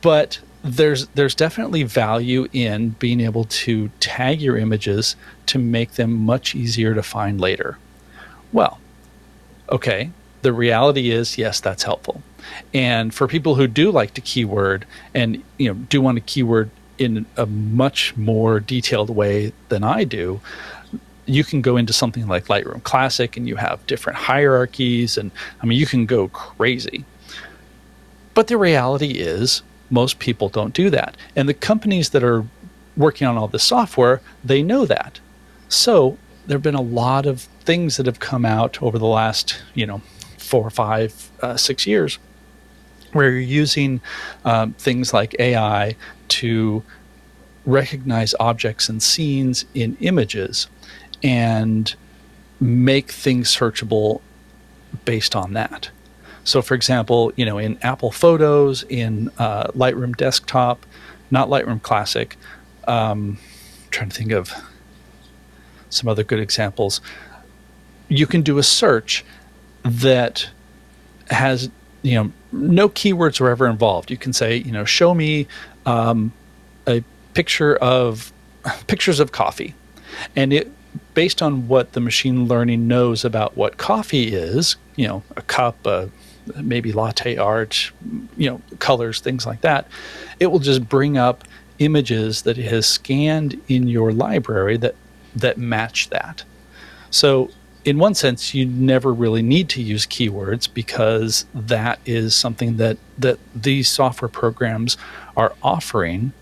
But 0.00 0.40
there's 0.64 1.08
there's 1.08 1.34
definitely 1.34 1.82
value 1.82 2.48
in 2.52 2.90
being 2.90 3.20
able 3.20 3.44
to 3.44 3.88
tag 3.98 4.40
your 4.40 4.56
images 4.56 5.16
to 5.46 5.58
make 5.58 5.92
them 5.92 6.12
much 6.12 6.54
easier 6.54 6.94
to 6.94 7.02
find 7.02 7.40
later. 7.40 7.78
Well, 8.52 8.78
okay, 9.68 10.10
the 10.42 10.52
reality 10.52 11.10
is 11.10 11.38
yes, 11.38 11.60
that's 11.60 11.82
helpful. 11.84 12.22
And 12.74 13.14
for 13.14 13.26
people 13.26 13.54
who 13.54 13.66
do 13.66 13.90
like 13.90 14.14
to 14.14 14.20
keyword 14.20 14.84
and 15.14 15.42
you 15.58 15.72
know 15.72 15.74
do 15.74 16.00
want 16.00 16.16
to 16.16 16.20
keyword 16.20 16.70
in 16.98 17.26
a 17.36 17.46
much 17.46 18.16
more 18.16 18.60
detailed 18.60 19.10
way 19.10 19.52
than 19.68 19.82
I 19.82 20.04
do, 20.04 20.40
you 21.26 21.44
can 21.44 21.62
go 21.62 21.76
into 21.76 21.92
something 21.92 22.26
like 22.28 22.46
Lightroom 22.46 22.82
Classic 22.82 23.36
and 23.36 23.48
you 23.48 23.56
have 23.56 23.86
different 23.86 24.18
hierarchies 24.18 25.16
and 25.16 25.30
I 25.62 25.66
mean 25.66 25.78
you 25.78 25.86
can 25.86 26.06
go 26.06 26.28
crazy. 26.28 27.04
But 28.34 28.48
the 28.48 28.56
reality 28.56 29.12
is 29.12 29.62
most 29.90 30.18
people 30.18 30.48
don't 30.48 30.72
do 30.74 30.90
that. 30.90 31.16
And 31.36 31.48
the 31.48 31.54
companies 31.54 32.10
that 32.10 32.24
are 32.24 32.44
working 32.96 33.26
on 33.26 33.36
all 33.36 33.48
this 33.48 33.62
software, 33.62 34.20
they 34.42 34.62
know 34.62 34.86
that. 34.86 35.20
So 35.68 36.16
there 36.46 36.56
have 36.56 36.62
been 36.62 36.74
a 36.74 36.80
lot 36.82 37.26
of 37.26 37.42
things 37.64 37.96
that 37.96 38.06
have 38.06 38.18
come 38.18 38.44
out 38.44 38.82
over 38.82 38.98
the 38.98 39.06
last, 39.06 39.62
you 39.74 39.86
know, 39.86 40.00
four, 40.52 40.68
five, 40.68 41.30
uh, 41.40 41.56
six 41.56 41.86
years 41.86 42.18
where 43.12 43.30
you're 43.30 43.40
using 43.40 44.02
um, 44.44 44.74
things 44.74 45.14
like 45.14 45.34
AI 45.38 45.96
to 46.28 46.82
recognize 47.64 48.34
objects 48.38 48.90
and 48.90 49.02
scenes 49.02 49.64
in 49.72 49.96
images 50.00 50.66
and 51.22 51.94
make 52.60 53.10
things 53.10 53.48
searchable 53.48 54.20
based 55.06 55.34
on 55.34 55.54
that. 55.54 55.88
So, 56.44 56.60
for 56.60 56.74
example, 56.74 57.32
you 57.34 57.46
know, 57.46 57.56
in 57.56 57.78
Apple 57.80 58.10
Photos, 58.10 58.82
in 58.90 59.30
uh, 59.38 59.68
Lightroom 59.68 60.14
Desktop, 60.14 60.84
not 61.30 61.48
Lightroom 61.48 61.80
Classic, 61.80 62.36
um, 62.86 63.38
trying 63.90 64.10
to 64.10 64.14
think 64.14 64.32
of 64.32 64.52
some 65.88 66.10
other 66.10 66.24
good 66.24 66.40
examples. 66.40 67.00
You 68.08 68.26
can 68.26 68.42
do 68.42 68.58
a 68.58 68.62
search 68.62 69.24
that 69.84 70.48
has, 71.30 71.70
you 72.02 72.14
know, 72.14 72.32
no 72.52 72.88
keywords 72.88 73.40
were 73.40 73.50
ever 73.50 73.66
involved. 73.66 74.10
You 74.10 74.16
can 74.16 74.32
say, 74.32 74.56
you 74.56 74.72
know, 74.72 74.84
show 74.84 75.14
me 75.14 75.46
um, 75.86 76.32
a 76.86 77.02
picture 77.34 77.76
of 77.76 78.32
pictures 78.86 79.20
of 79.20 79.32
coffee, 79.32 79.74
and 80.36 80.52
it 80.52 80.70
based 81.14 81.42
on 81.42 81.68
what 81.68 81.92
the 81.92 82.00
machine 82.00 82.46
learning 82.46 82.86
knows 82.86 83.24
about 83.24 83.56
what 83.56 83.76
coffee 83.76 84.34
is, 84.34 84.76
you 84.96 85.06
know, 85.06 85.22
a 85.36 85.42
cup, 85.42 85.86
a 85.86 86.10
maybe 86.60 86.92
latte 86.92 87.36
art, 87.36 87.90
you 88.36 88.50
know, 88.50 88.60
colors, 88.78 89.20
things 89.20 89.46
like 89.46 89.60
that, 89.60 89.86
it 90.40 90.46
will 90.46 90.58
just 90.58 90.88
bring 90.88 91.16
up 91.16 91.44
images 91.78 92.42
that 92.42 92.58
it 92.58 92.64
has 92.64 92.86
scanned 92.86 93.60
in 93.68 93.88
your 93.88 94.12
library 94.12 94.76
that 94.76 94.94
that 95.34 95.56
match 95.56 96.10
that. 96.10 96.44
So 97.10 97.50
in 97.84 97.98
one 97.98 98.14
sense, 98.14 98.54
you 98.54 98.64
never 98.64 99.12
really 99.12 99.42
need 99.42 99.68
to 99.70 99.82
use 99.82 100.06
keywords 100.06 100.72
because 100.72 101.46
that 101.54 101.98
is 102.06 102.34
something 102.34 102.76
that 102.76 102.96
that 103.18 103.38
these 103.54 103.88
software 103.88 104.28
programs 104.28 104.96
are 105.36 105.52
offering. 105.62 106.32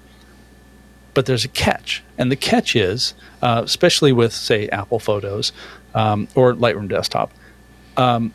But 1.14 1.26
there's 1.26 1.44
a 1.44 1.48
catch, 1.48 2.04
and 2.18 2.30
the 2.30 2.36
catch 2.36 2.76
is, 2.76 3.14
uh, 3.42 3.62
especially 3.64 4.12
with 4.12 4.32
say 4.32 4.68
Apple 4.68 4.98
Photos 4.98 5.52
um, 5.94 6.28
or 6.34 6.54
Lightroom 6.54 6.88
Desktop, 6.88 7.32
um, 7.96 8.32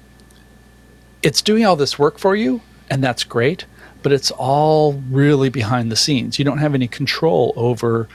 it's 1.23 1.41
doing 1.41 1.65
all 1.65 1.75
this 1.75 1.97
work 1.97 2.17
for 2.17 2.35
you, 2.35 2.61
and 2.89 3.03
that's 3.03 3.23
great, 3.23 3.65
but 4.03 4.11
it's 4.11 4.31
all 4.31 4.93
really 5.09 5.49
behind 5.49 5.91
the 5.91 5.95
scenes. 5.95 6.37
You 6.37 6.45
don't 6.45 6.57
have 6.57 6.75
any 6.75 6.87
control 6.87 7.53
over 7.55 8.09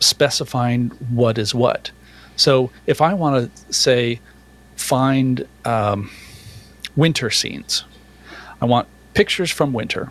specifying 0.00 0.90
what 1.10 1.38
is 1.38 1.54
what. 1.54 1.90
So 2.36 2.70
if 2.86 3.00
I 3.00 3.14
want 3.14 3.54
to 3.54 3.72
say 3.72 4.20
find 4.76 5.46
um, 5.64 6.10
winter 6.96 7.30
scenes, 7.30 7.84
I 8.60 8.64
want 8.64 8.88
pictures 9.14 9.50
from 9.50 9.72
winter. 9.72 10.10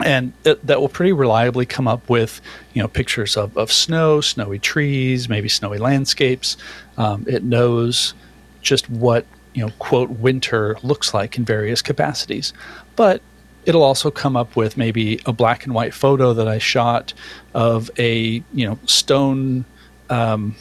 And 0.00 0.32
that 0.44 0.80
will 0.80 0.88
pretty 0.88 1.12
reliably 1.12 1.66
come 1.66 1.88
up 1.88 2.08
with, 2.08 2.40
you 2.72 2.80
know, 2.80 2.86
pictures 2.86 3.36
of, 3.36 3.56
of 3.56 3.72
snow, 3.72 4.20
snowy 4.20 4.60
trees, 4.60 5.28
maybe 5.28 5.48
snowy 5.48 5.78
landscapes. 5.78 6.56
Um, 6.96 7.24
it 7.26 7.42
knows 7.42 8.14
just 8.62 8.88
what 8.90 9.26
you 9.54 9.64
know 9.64 9.72
quote 9.78 10.10
winter 10.10 10.76
looks 10.82 11.14
like 11.14 11.36
in 11.36 11.44
various 11.44 11.82
capacities 11.82 12.52
but 12.96 13.20
it'll 13.64 13.82
also 13.82 14.10
come 14.10 14.36
up 14.36 14.56
with 14.56 14.76
maybe 14.76 15.20
a 15.26 15.32
black 15.32 15.64
and 15.64 15.74
white 15.74 15.94
photo 15.94 16.32
that 16.32 16.46
i 16.46 16.58
shot 16.58 17.12
of 17.54 17.90
a 17.98 18.42
you 18.52 18.66
know 18.66 18.78
stone 18.86 19.64
um, 20.10 20.54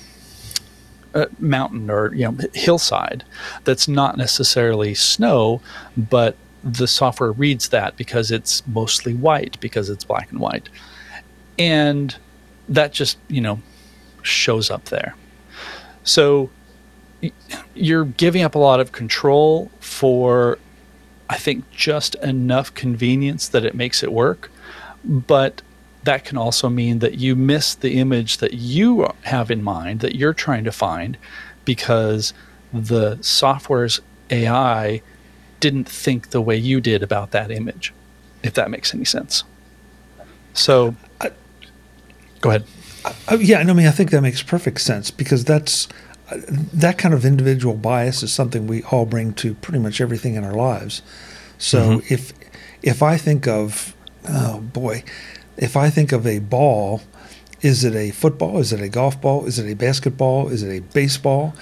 mountain 1.39 1.89
or 1.89 2.13
you 2.13 2.23
know 2.23 2.37
hillside 2.53 3.23
that's 3.63 3.87
not 3.87 4.17
necessarily 4.17 4.93
snow 4.93 5.61
but 5.95 6.35
the 6.63 6.87
software 6.87 7.31
reads 7.31 7.69
that 7.69 7.95
because 7.95 8.31
it's 8.31 8.65
mostly 8.67 9.13
white 9.13 9.57
because 9.59 9.89
it's 9.89 10.03
black 10.03 10.29
and 10.31 10.39
white. 10.39 10.69
And 11.57 12.15
that 12.69 12.91
just 12.91 13.17
you 13.27 13.41
know 13.41 13.61
shows 14.21 14.69
up 14.69 14.85
there. 14.85 15.15
So 16.03 16.49
you're 17.73 18.05
giving 18.05 18.43
up 18.43 18.55
a 18.55 18.59
lot 18.59 18.79
of 18.79 18.91
control 18.91 19.71
for 19.79 20.59
I 21.29 21.37
think 21.37 21.69
just 21.71 22.15
enough 22.15 22.73
convenience 22.73 23.49
that 23.49 23.65
it 23.65 23.75
makes 23.75 24.03
it 24.03 24.11
work, 24.11 24.51
but 25.03 25.61
that 26.03 26.23
can 26.23 26.37
also 26.37 26.69
mean 26.69 26.99
that 26.99 27.15
you 27.15 27.35
miss 27.35 27.75
the 27.75 27.99
image 27.99 28.37
that 28.37 28.53
you 28.53 29.07
have 29.23 29.51
in 29.51 29.63
mind 29.63 29.99
that 29.99 30.15
you're 30.15 30.33
trying 30.33 30.63
to 30.63 30.71
find 30.71 31.17
because 31.65 32.33
the 32.73 33.17
software's 33.21 33.99
AI 34.29 35.01
didn't 35.59 35.89
think 35.89 36.29
the 36.29 36.41
way 36.41 36.55
you 36.55 36.79
did 36.79 37.03
about 37.03 37.31
that 37.31 37.51
image, 37.51 37.93
if 38.43 38.53
that 38.53 38.69
makes 38.69 38.93
any 38.93 39.05
sense. 39.05 39.43
So, 40.53 40.95
I, 41.19 41.31
go 42.41 42.49
ahead. 42.49 42.65
I, 43.27 43.35
yeah, 43.35 43.59
I 43.59 43.63
mean, 43.63 43.87
I 43.87 43.91
think 43.91 44.11
that 44.11 44.21
makes 44.21 44.41
perfect 44.41 44.81
sense 44.81 45.11
because 45.11 45.45
that's 45.45 45.87
that 46.29 46.97
kind 46.97 47.13
of 47.13 47.25
individual 47.25 47.75
bias 47.75 48.21
is 48.21 48.33
something 48.33 48.67
we 48.67 48.83
all 48.83 49.05
bring 49.05 49.33
to 49.33 49.53
pretty 49.55 49.79
much 49.79 50.01
everything 50.01 50.35
in 50.35 50.43
our 50.43 50.53
lives. 50.53 51.01
So 51.57 51.99
mm-hmm. 51.99 52.13
if 52.13 52.33
if 52.83 53.01
I 53.01 53.17
think 53.17 53.47
of 53.47 53.95
oh 54.29 54.59
boy, 54.59 55.03
if 55.57 55.75
I 55.75 55.89
think 55.89 56.11
of 56.11 56.25
a 56.25 56.39
ball, 56.39 57.01
is 57.61 57.83
it 57.83 57.95
a 57.95 58.11
football? 58.11 58.59
Is 58.59 58.71
it 58.71 58.81
a 58.81 58.89
golf 58.89 59.19
ball? 59.19 59.45
Is 59.45 59.59
it 59.59 59.69
a 59.69 59.75
basketball? 59.75 60.49
Is 60.49 60.63
it 60.63 60.77
a 60.77 60.81
baseball? 60.81 61.55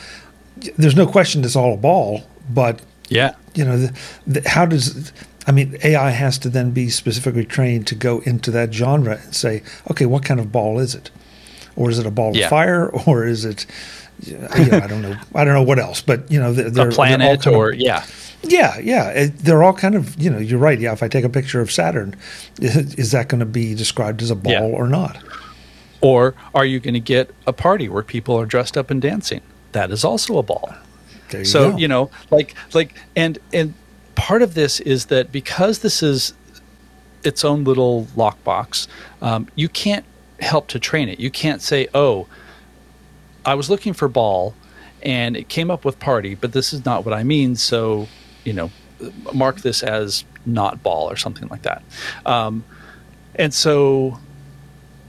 There's 0.78 0.96
no 0.96 1.08
question 1.08 1.44
it's 1.44 1.56
all 1.56 1.74
a 1.74 1.78
ball, 1.78 2.24
but 2.50 2.82
yeah, 3.10 3.36
you 3.54 3.66
know, 3.66 3.78
the, 3.78 4.00
the, 4.26 4.50
how 4.50 4.66
does 4.66 5.12
I 5.48 5.52
mean 5.52 5.78
AI 5.84 6.10
has 6.12 6.38
to 6.40 6.50
then 6.50 6.72
be 6.72 6.90
specifically 6.90 7.46
trained 7.46 7.88
to 7.88 7.96
go 7.96 8.20
into 8.20 8.52
that 8.52 8.74
genre 8.74 9.20
and 9.22 9.36
say, 9.36 9.64
okay, 9.92 10.06
what 10.06 10.24
kind 10.24 10.40
of 10.40 10.52
ball 10.52 10.80
is 10.80 10.96
it? 10.96 11.12
Or 11.76 11.90
is 11.90 12.00
it 12.00 12.06
a 12.06 12.12
ball 12.12 12.36
yeah. 12.36 12.46
of 12.46 12.50
fire? 12.50 12.90
Or 13.06 13.26
is 13.26 13.46
it 13.46 13.66
you 14.24 14.38
know, 14.38 14.48
I 14.52 14.88
don't 14.88 15.02
know. 15.02 15.18
I 15.34 15.44
don't 15.44 15.54
know 15.54 15.64
what 15.64 15.80
else, 15.80 16.02
but 16.02 16.32
you 16.32 16.40
know, 16.40 16.54
they're, 16.54 16.90
a 16.90 16.92
planet 16.92 17.42
they're 17.44 17.54
or 17.54 17.72
of, 17.72 17.80
yeah, 17.80 18.06
yeah, 18.48 18.78
yeah. 18.80 19.28
They're 19.34 19.64
all 19.64 19.74
kind 19.74 19.96
of 19.96 20.20
you 20.20 20.30
know. 20.30 20.38
You're 20.38 20.60
right. 20.60 20.80
Yeah, 20.80 20.94
if 20.94 21.04
I 21.04 21.08
take 21.08 21.24
a 21.24 21.30
picture 21.30 21.62
of 21.62 21.72
Saturn, 21.72 22.16
is 22.60 23.12
that 23.12 23.28
going 23.28 23.40
to 23.40 23.46
be 23.46 23.76
described 23.76 24.22
as 24.22 24.32
a 24.32 24.36
ball 24.36 24.54
yeah. 24.54 24.62
or 24.62 24.88
not? 24.88 25.18
Or 26.02 26.36
are 26.54 26.66
you 26.66 26.80
going 26.80 26.94
to 26.94 27.00
get 27.00 27.32
a 27.48 27.54
party 27.54 27.90
where 27.90 28.04
people 28.04 28.40
are 28.40 28.46
dressed 28.46 28.78
up 28.78 28.92
and 28.92 29.02
dancing? 29.02 29.42
That 29.72 29.92
is 29.92 30.04
also 30.04 30.38
a 30.38 30.44
ball. 30.44 30.74
You 31.32 31.46
so 31.46 31.72
go. 31.72 31.78
you 31.78 31.88
know, 31.88 32.12
like 32.32 32.56
like 32.74 32.94
and 33.16 33.40
and 33.54 33.74
part 34.16 34.42
of 34.42 34.54
this 34.54 34.80
is 34.80 35.08
that 35.08 35.32
because 35.32 35.80
this 35.80 36.04
is 36.04 36.34
its 37.24 37.44
own 37.44 37.64
little 37.64 38.06
lockbox, 38.16 38.88
um, 39.22 39.48
you 39.56 39.68
can't 39.68 40.06
help 40.40 40.68
to 40.68 40.80
train 40.80 41.10
it. 41.10 41.20
You 41.20 41.32
can't 41.32 41.62
say, 41.62 41.88
oh 41.94 42.28
I 43.46 43.54
was 43.54 43.70
looking 43.70 43.94
for 43.94 44.08
ball 44.08 44.56
and 45.04 45.38
it 45.38 45.48
came 45.48 45.70
up 45.70 45.86
with 45.86 46.00
party, 46.00 46.36
but 46.36 46.52
this 46.52 46.74
is 46.74 46.84
not 46.84 47.06
what 47.06 47.14
I 47.14 47.24
mean. 47.24 47.56
So, 47.56 48.08
you 48.46 48.54
know, 48.54 48.72
mark 49.34 49.62
this 49.62 49.84
as 49.84 50.24
not 50.46 50.82
ball 50.82 51.10
or 51.10 51.16
something 51.16 51.48
like 51.50 51.64
that. 51.64 51.84
Um, 52.26 52.64
and 53.36 53.54
so 53.54 54.20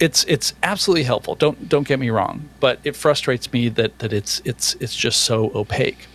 it's 0.00 0.24
it's 0.24 0.52
absolutely 0.62 1.04
helpful. 1.04 1.34
Don't 1.34 1.68
don't 1.68 1.86
get 1.86 1.98
me 1.98 2.10
wrong, 2.10 2.48
but 2.60 2.80
it 2.84 2.96
frustrates 2.96 3.52
me 3.52 3.68
that 3.70 3.98
that 4.00 4.12
it's 4.12 4.42
it's 4.44 4.74
it's 4.80 4.96
just 4.96 5.22
so 5.22 5.50
opaque. 5.54 6.08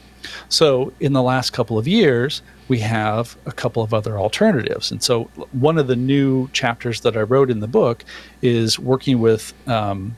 So 0.49 0.93
in 0.99 1.13
the 1.13 1.23
last 1.23 1.51
couple 1.51 1.77
of 1.77 1.87
years, 1.87 2.41
we 2.67 2.79
have 2.79 3.37
a 3.45 3.51
couple 3.51 3.81
of 3.81 3.93
other 3.93 4.19
alternatives. 4.19 4.91
And 4.91 5.01
so 5.01 5.25
one 5.51 5.77
of 5.77 5.87
the 5.87 5.95
new 5.95 6.47
chapters 6.49 7.01
that 7.01 7.17
I 7.17 7.21
wrote 7.21 7.49
in 7.49 7.59
the 7.59 7.67
book 7.67 8.05
is 8.41 8.77
working 8.77 9.19
with 9.19 9.53
um, 9.67 10.15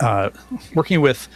uh, 0.00 0.30
working 0.74 1.00
with 1.00 1.28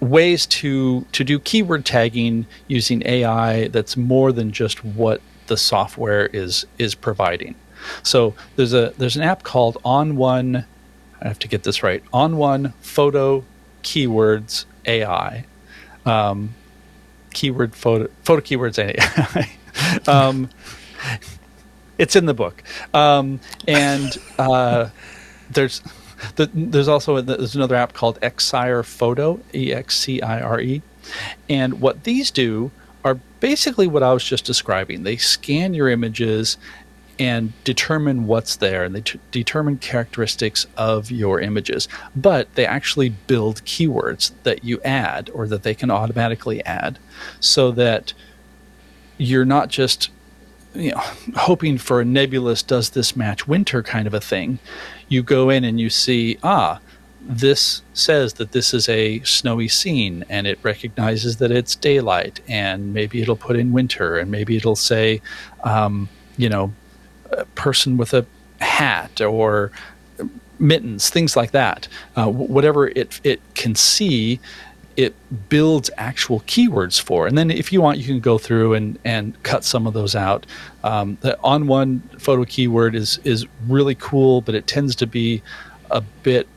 ways 0.00 0.46
to 0.46 1.06
to 1.12 1.24
do 1.24 1.38
keyword 1.38 1.84
tagging 1.84 2.46
using 2.68 3.02
AI 3.06 3.68
that's 3.68 3.96
more 3.96 4.32
than 4.32 4.52
just 4.52 4.84
what 4.84 5.20
the 5.46 5.56
software 5.56 6.26
is 6.26 6.66
is 6.78 6.94
providing. 6.94 7.54
So 8.02 8.34
there's 8.56 8.72
a 8.72 8.92
there's 8.98 9.16
an 9.16 9.22
app 9.22 9.42
called 9.42 9.76
ON1. 9.84 10.64
I 11.20 11.28
have 11.28 11.38
to 11.40 11.48
get 11.48 11.62
this 11.62 11.82
right. 11.82 12.04
ON1 12.12 12.74
Photo 12.80 13.44
Keywords 13.82 14.64
AI. 14.86 15.44
Um, 16.04 16.54
keyword 17.36 17.74
photo 17.74 18.08
photo 18.22 18.40
keywords 18.40 18.78
AI. 18.78 19.50
um, 20.06 20.48
it's 21.98 22.16
in 22.16 22.26
the 22.26 22.34
book, 22.34 22.62
um, 22.94 23.40
and 23.66 24.16
uh, 24.38 24.88
there's 25.50 25.82
the, 26.36 26.50
there's 26.52 26.88
also 26.88 27.20
there's 27.20 27.56
another 27.56 27.76
app 27.76 27.92
called 27.92 28.20
Excire 28.20 28.84
Photo 28.84 29.40
E 29.54 29.72
X 29.72 29.98
C 29.98 30.20
I 30.20 30.40
R 30.40 30.60
E, 30.60 30.82
and 31.48 31.80
what 31.80 32.04
these 32.04 32.30
do 32.30 32.70
are 33.04 33.14
basically 33.40 33.86
what 33.86 34.02
I 34.02 34.12
was 34.12 34.24
just 34.24 34.44
describing. 34.44 35.02
They 35.02 35.16
scan 35.16 35.74
your 35.74 35.88
images 35.88 36.56
and 37.18 37.52
determine 37.64 38.26
what's 38.26 38.56
there 38.56 38.84
and 38.84 38.94
they 38.94 39.00
t- 39.00 39.20
determine 39.30 39.78
characteristics 39.78 40.66
of 40.76 41.10
your 41.10 41.40
images 41.40 41.88
but 42.14 42.52
they 42.56 42.66
actually 42.66 43.08
build 43.08 43.64
keywords 43.64 44.32
that 44.42 44.64
you 44.64 44.80
add 44.82 45.30
or 45.32 45.46
that 45.46 45.62
they 45.62 45.74
can 45.74 45.90
automatically 45.90 46.62
add 46.64 46.98
so 47.40 47.70
that 47.70 48.12
you're 49.18 49.46
not 49.46 49.68
just 49.68 50.10
you 50.76 50.92
know 50.92 51.02
hoping 51.36 51.78
for 51.78 52.00
a 52.00 52.04
nebulous 52.04 52.62
does 52.62 52.90
this 52.90 53.16
match 53.16 53.46
winter 53.48 53.82
kind 53.82 54.06
of 54.06 54.14
a 54.14 54.20
thing 54.20 54.58
you 55.08 55.22
go 55.22 55.50
in 55.50 55.64
and 55.64 55.80
you 55.80 55.90
see 55.90 56.38
ah 56.42 56.80
this 57.28 57.82
says 57.92 58.34
that 58.34 58.52
this 58.52 58.72
is 58.72 58.88
a 58.88 59.20
snowy 59.20 59.66
scene 59.66 60.24
and 60.28 60.46
it 60.46 60.58
recognizes 60.62 61.38
that 61.38 61.50
it's 61.50 61.74
daylight 61.74 62.40
and 62.46 62.94
maybe 62.94 63.20
it'll 63.20 63.36
put 63.36 63.56
in 63.56 63.72
winter 63.72 64.16
and 64.16 64.30
maybe 64.30 64.56
it'll 64.56 64.76
say 64.76 65.20
um, 65.64 66.08
you 66.36 66.48
know 66.48 66.72
a 67.32 67.44
person 67.56 67.96
with 67.96 68.14
a 68.14 68.24
hat 68.60 69.20
or 69.20 69.72
mittens 70.58 71.10
things 71.10 71.36
like 71.36 71.50
that. 71.50 71.88
Uh, 72.16 72.28
whatever 72.28 72.88
it, 72.88 73.20
it 73.24 73.40
can 73.54 73.74
see 73.74 74.40
it 74.96 75.14
builds 75.48 75.90
actual 75.98 76.40
keywords 76.40 77.00
for. 77.00 77.26
And 77.26 77.36
then 77.36 77.50
if 77.50 77.72
you 77.72 77.82
want, 77.82 77.98
you 77.98 78.04
can 78.04 78.20
go 78.20 78.38
through 78.38 78.74
and, 78.74 78.98
and 79.04 79.40
cut 79.42 79.62
some 79.62 79.86
of 79.86 79.92
those 79.92 80.14
out. 80.16 80.46
Um, 80.82 81.18
the 81.20 81.38
ON1 81.44 82.20
photo 82.20 82.44
keyword 82.44 82.94
is 82.94 83.18
is 83.24 83.46
really 83.66 83.94
cool, 83.94 84.40
but 84.40 84.54
it 84.54 84.66
tends 84.66 84.96
to 84.96 85.06
be 85.06 85.42
a 85.90 86.00
bit 86.00 86.48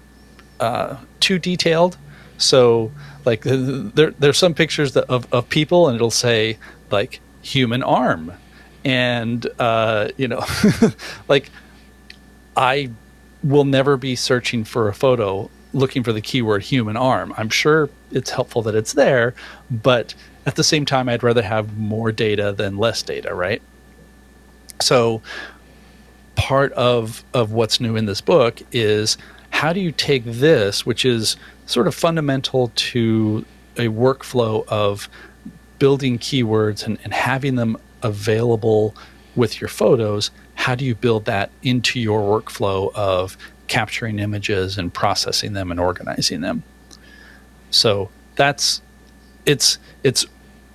uh, 0.60 0.98
too 1.20 1.38
detailed. 1.38 1.98
So 2.38 2.92
like 3.26 3.42
there 3.44 4.12
there's 4.12 4.38
some 4.38 4.54
pictures 4.54 4.94
that, 4.94 5.06
of 5.10 5.32
of 5.34 5.50
people, 5.50 5.88
and 5.88 5.96
it'll 5.96 6.10
say 6.10 6.58
like 6.92 7.20
human 7.42 7.84
arm, 7.84 8.32
and 8.86 9.46
uh, 9.60 10.10
you 10.16 10.30
know, 10.30 10.46
like 11.28 11.50
I 12.56 12.92
will 13.44 13.66
never 13.66 13.98
be 13.98 14.16
searching 14.16 14.64
for 14.64 14.88
a 14.88 14.94
photo 14.94 15.50
looking 15.74 16.04
for 16.04 16.14
the 16.14 16.22
keyword 16.22 16.64
human 16.64 16.98
arm. 16.98 17.34
I'm 17.38 17.50
sure 17.50 17.90
it's 18.12 18.32
helpful 18.32 18.62
that 18.64 18.76
it's 18.76 18.94
there, 18.94 19.34
but 19.70 20.16
at 20.46 20.56
the 20.56 20.64
same 20.64 20.86
time, 20.86 21.10
I'd 21.10 21.24
rather 21.24 21.44
have 21.44 21.78
more 21.78 22.12
data 22.12 22.52
than 22.52 22.78
less 22.78 23.04
data, 23.04 23.34
right? 23.34 23.62
So, 24.82 25.22
part 26.36 26.72
of 26.74 27.24
of 27.34 27.52
what's 27.52 27.82
new 27.82 27.96
in 27.96 28.06
this 28.06 28.22
book 28.22 28.62
is 28.72 29.18
how 29.52 29.74
do 29.74 29.80
you 29.80 29.92
take 29.92 30.24
this, 30.26 30.86
which 30.86 31.06
is 31.06 31.36
sort 31.66 31.88
of 31.88 31.94
fundamental 31.94 32.72
to 32.76 33.46
a 33.78 33.88
workflow 33.88 34.66
of 34.68 35.10
building 35.80 36.18
keywords 36.18 36.86
and, 36.86 36.98
and 37.04 37.14
having 37.14 37.56
them 37.56 37.78
available 38.02 38.96
with 39.36 39.62
your 39.62 39.68
photos, 39.68 40.32
how 40.56 40.76
do 40.76 40.84
you 40.86 40.96
build 40.96 41.26
that 41.26 41.50
into 41.64 42.00
your 42.00 42.22
workflow 42.22 42.94
of 42.94 43.38
capturing 43.70 44.20
images 44.20 44.78
and 44.78 44.94
processing 44.94 45.54
them 45.54 45.72
and 45.72 45.80
organizing 45.80 46.42
them. 46.42 46.64
So 47.72 48.10
that's 48.36 48.82
it's 49.46 49.78
it's 50.04 50.26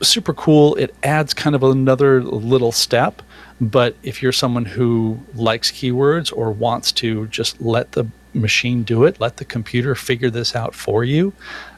super 0.00 0.32
cool. 0.32 0.74
It 0.76 0.94
adds 1.02 1.34
kind 1.34 1.54
of 1.54 1.62
another 1.62 2.22
little 2.22 2.72
step, 2.72 3.22
but 3.60 3.96
if 4.02 4.22
you're 4.22 4.32
someone 4.32 4.64
who 4.64 5.18
likes 5.34 5.70
keywords 5.70 6.32
or 6.34 6.50
wants 6.50 6.92
to 6.92 7.26
just 7.26 7.60
let 7.60 7.92
the 7.92 8.06
machine 8.32 8.82
do 8.82 9.04
it, 9.04 9.20
let 9.20 9.36
the 9.36 9.44
computer 9.44 9.94
figure 9.94 10.30
this 10.30 10.56
out 10.56 10.74
for 10.74 11.04
you, 11.04 11.32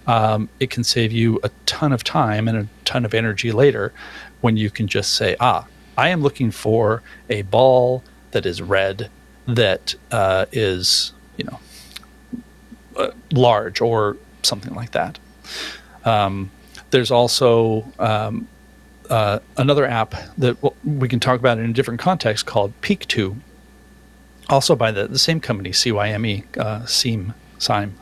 um, 0.07 0.49
it 0.61 0.71
can 0.71 0.85
save 0.85 1.13
you 1.13 1.39
a 1.43 1.51
ton 1.67 1.93
of 1.93 2.03
time 2.03 2.49
and 2.49 2.57
a 2.59 2.69
ton 2.85 3.05
of 3.05 3.13
energy 3.15 3.53
later 3.53 3.93
when 4.41 4.57
you 4.57 4.71
can 4.71 4.87
just 4.87 5.15
say, 5.15 5.37
ah, 5.41 5.67
I 5.99 6.09
am 6.09 6.23
looking 6.23 6.51
for 6.51 7.03
a 7.29 7.43
ball 7.43 8.03
that 8.31 8.47
is 8.47 8.61
red 8.63 9.11
that 9.47 9.95
uh, 10.11 10.47
is 10.53 11.13
you 11.37 11.45
know 11.45 11.61
uh, 12.97 13.11
large 13.33 13.81
or 13.81 14.17
something 14.43 14.75
like 14.75 14.93
that. 14.93 15.19
Um, 16.05 16.51
there's 16.91 17.11
also 17.11 17.85
um, 17.99 18.49
uh, 19.11 19.41
another 19.57 19.87
app 19.87 20.15
that 20.39 20.57
we 20.85 21.09
can 21.09 21.21
talk 21.21 21.39
about 21.39 21.59
in 21.59 21.69
a 21.69 21.73
different 21.73 22.01
context 22.01 22.47
called 22.47 22.73
Peakto, 22.81 23.37
also 24.49 24.77
by 24.77 24.91
the, 24.91 25.09
the 25.09 25.19
same 25.19 25.41
company, 25.41 25.71
CYME, 25.71 26.45
uh, 26.59 26.87
SIEM, 26.87 27.35
SIME. 27.59 27.95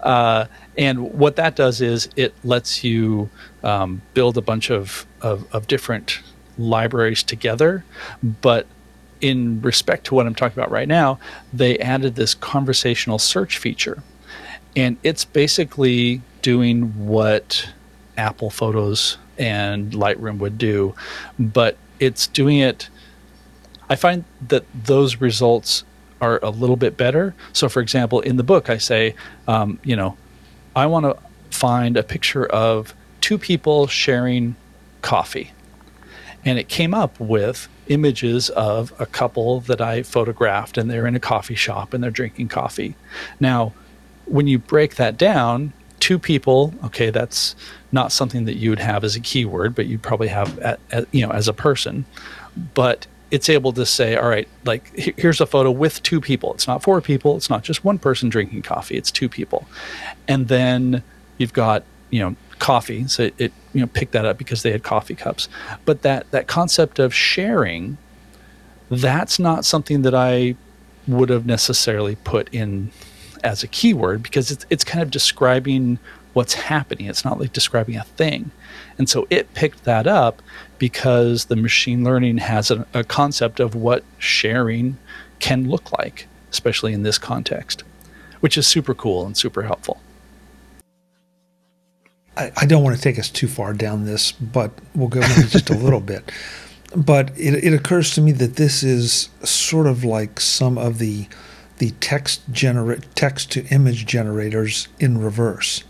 Uh, 0.00 0.46
and 0.76 1.12
what 1.12 1.36
that 1.36 1.56
does 1.56 1.80
is 1.80 2.08
it 2.16 2.34
lets 2.44 2.84
you 2.84 3.30
um, 3.62 4.02
build 4.14 4.36
a 4.36 4.42
bunch 4.42 4.70
of, 4.70 5.06
of, 5.20 5.52
of 5.54 5.66
different 5.66 6.20
libraries 6.58 7.22
together, 7.22 7.84
but 8.22 8.66
in 9.20 9.60
respect 9.62 10.06
to 10.06 10.14
what 10.14 10.26
I'm 10.26 10.34
talking 10.34 10.58
about 10.58 10.70
right 10.70 10.88
now, 10.88 11.18
they 11.52 11.78
added 11.78 12.14
this 12.14 12.34
conversational 12.34 13.18
search 13.18 13.58
feature. 13.58 14.02
And 14.76 14.96
it's 15.02 15.24
basically 15.24 16.22
doing 16.42 17.06
what 17.06 17.68
Apple 18.16 18.50
Photos 18.50 19.18
and 19.38 19.92
Lightroom 19.92 20.38
would 20.38 20.58
do, 20.58 20.94
but 21.38 21.76
it's 21.98 22.26
doing 22.26 22.58
it. 22.58 22.88
I 23.88 23.96
find 23.96 24.24
that 24.48 24.64
those 24.74 25.16
results 25.16 25.84
are 26.20 26.38
a 26.42 26.50
little 26.50 26.76
bit 26.76 26.96
better. 26.96 27.34
So, 27.52 27.68
for 27.68 27.80
example, 27.80 28.20
in 28.20 28.36
the 28.36 28.42
book, 28.42 28.70
I 28.70 28.78
say, 28.78 29.14
um, 29.48 29.78
you 29.82 29.96
know, 29.96 30.16
I 30.76 30.86
want 30.86 31.04
to 31.06 31.16
find 31.56 31.96
a 31.96 32.02
picture 32.02 32.46
of 32.46 32.94
two 33.20 33.38
people 33.38 33.86
sharing 33.86 34.54
coffee. 35.02 35.52
And 36.44 36.58
it 36.58 36.68
came 36.68 36.94
up 36.94 37.18
with 37.20 37.68
images 37.88 38.48
of 38.50 38.92
a 38.98 39.06
couple 39.06 39.60
that 39.62 39.80
I 39.80 40.02
photographed, 40.02 40.78
and 40.78 40.90
they're 40.90 41.06
in 41.06 41.14
a 41.14 41.20
coffee 41.20 41.54
shop 41.54 41.92
and 41.92 42.02
they're 42.02 42.10
drinking 42.10 42.48
coffee. 42.48 42.94
Now, 43.38 43.72
when 44.26 44.46
you 44.46 44.58
break 44.58 44.94
that 44.94 45.18
down, 45.18 45.72
two 45.98 46.18
people, 46.18 46.72
okay, 46.84 47.10
that's 47.10 47.54
not 47.92 48.12
something 48.12 48.44
that 48.46 48.56
you 48.56 48.70
would 48.70 48.78
have 48.78 49.04
as 49.04 49.16
a 49.16 49.20
keyword, 49.20 49.74
but 49.74 49.86
you'd 49.86 50.02
probably 50.02 50.28
have, 50.28 50.58
at, 50.60 50.80
at, 50.92 51.06
you 51.12 51.26
know, 51.26 51.32
as 51.32 51.48
a 51.48 51.52
person. 51.52 52.04
But 52.74 53.06
it's 53.30 53.48
able 53.48 53.72
to 53.72 53.86
say, 53.86 54.16
all 54.16 54.28
right, 54.28 54.48
like 54.64 54.90
here's 54.96 55.40
a 55.40 55.46
photo 55.46 55.70
with 55.70 56.02
two 56.02 56.20
people. 56.20 56.52
It's 56.54 56.66
not 56.66 56.82
four 56.82 57.00
people. 57.00 57.36
It's 57.36 57.50
not 57.50 57.62
just 57.62 57.84
one 57.84 57.98
person 57.98 58.28
drinking 58.28 58.62
coffee. 58.62 58.96
It's 58.96 59.10
two 59.10 59.28
people, 59.28 59.66
and 60.26 60.48
then 60.48 61.02
you've 61.38 61.52
got 61.52 61.84
you 62.10 62.20
know 62.20 62.36
coffee. 62.58 63.06
So 63.06 63.24
it, 63.24 63.34
it 63.38 63.52
you 63.72 63.80
know 63.80 63.86
picked 63.86 64.12
that 64.12 64.24
up 64.24 64.38
because 64.38 64.62
they 64.62 64.72
had 64.72 64.82
coffee 64.82 65.14
cups. 65.14 65.48
But 65.84 66.02
that 66.02 66.30
that 66.30 66.46
concept 66.46 66.98
of 66.98 67.14
sharing, 67.14 67.98
that's 68.90 69.38
not 69.38 69.64
something 69.64 70.02
that 70.02 70.14
I 70.14 70.56
would 71.06 71.28
have 71.28 71.46
necessarily 71.46 72.16
put 72.16 72.48
in 72.52 72.90
as 73.42 73.62
a 73.62 73.68
keyword 73.68 74.22
because 74.22 74.50
it's 74.50 74.66
it's 74.70 74.84
kind 74.84 75.02
of 75.02 75.10
describing 75.10 75.98
what's 76.32 76.54
happening. 76.54 77.06
It's 77.06 77.24
not 77.24 77.40
like 77.40 77.52
describing 77.52 77.96
a 77.96 78.04
thing. 78.04 78.50
And 78.98 79.08
so 79.08 79.26
it 79.30 79.52
picked 79.54 79.84
that 79.84 80.06
up 80.06 80.42
because 80.78 81.46
the 81.46 81.56
machine 81.56 82.04
learning 82.04 82.38
has 82.38 82.70
a, 82.70 82.86
a 82.94 83.02
concept 83.02 83.60
of 83.60 83.74
what 83.74 84.04
sharing 84.18 84.96
can 85.38 85.68
look 85.68 85.96
like, 85.98 86.26
especially 86.50 86.92
in 86.92 87.02
this 87.02 87.18
context, 87.18 87.82
which 88.40 88.56
is 88.56 88.66
super 88.66 88.94
cool 88.94 89.26
and 89.26 89.36
super 89.36 89.62
helpful. 89.62 90.00
I, 92.36 92.52
I 92.56 92.66
don't 92.66 92.82
want 92.82 92.96
to 92.96 93.02
take 93.02 93.18
us 93.18 93.28
too 93.28 93.48
far 93.48 93.72
down 93.72 94.04
this, 94.04 94.32
but 94.32 94.72
we'll 94.94 95.08
go 95.08 95.20
into 95.20 95.48
just 95.48 95.70
a 95.70 95.74
little 95.76 96.00
bit. 96.00 96.30
But 96.96 97.30
it, 97.38 97.64
it 97.64 97.72
occurs 97.72 98.14
to 98.14 98.20
me 98.20 98.32
that 98.32 98.56
this 98.56 98.82
is 98.82 99.28
sort 99.42 99.86
of 99.86 100.04
like 100.04 100.40
some 100.40 100.78
of 100.78 100.98
the 100.98 101.28
the 101.78 101.92
text 101.92 102.42
generate 102.52 103.14
text 103.14 103.50
to 103.52 103.64
image 103.68 104.04
generators 104.04 104.88
in 104.98 105.18
reverse. 105.18 105.82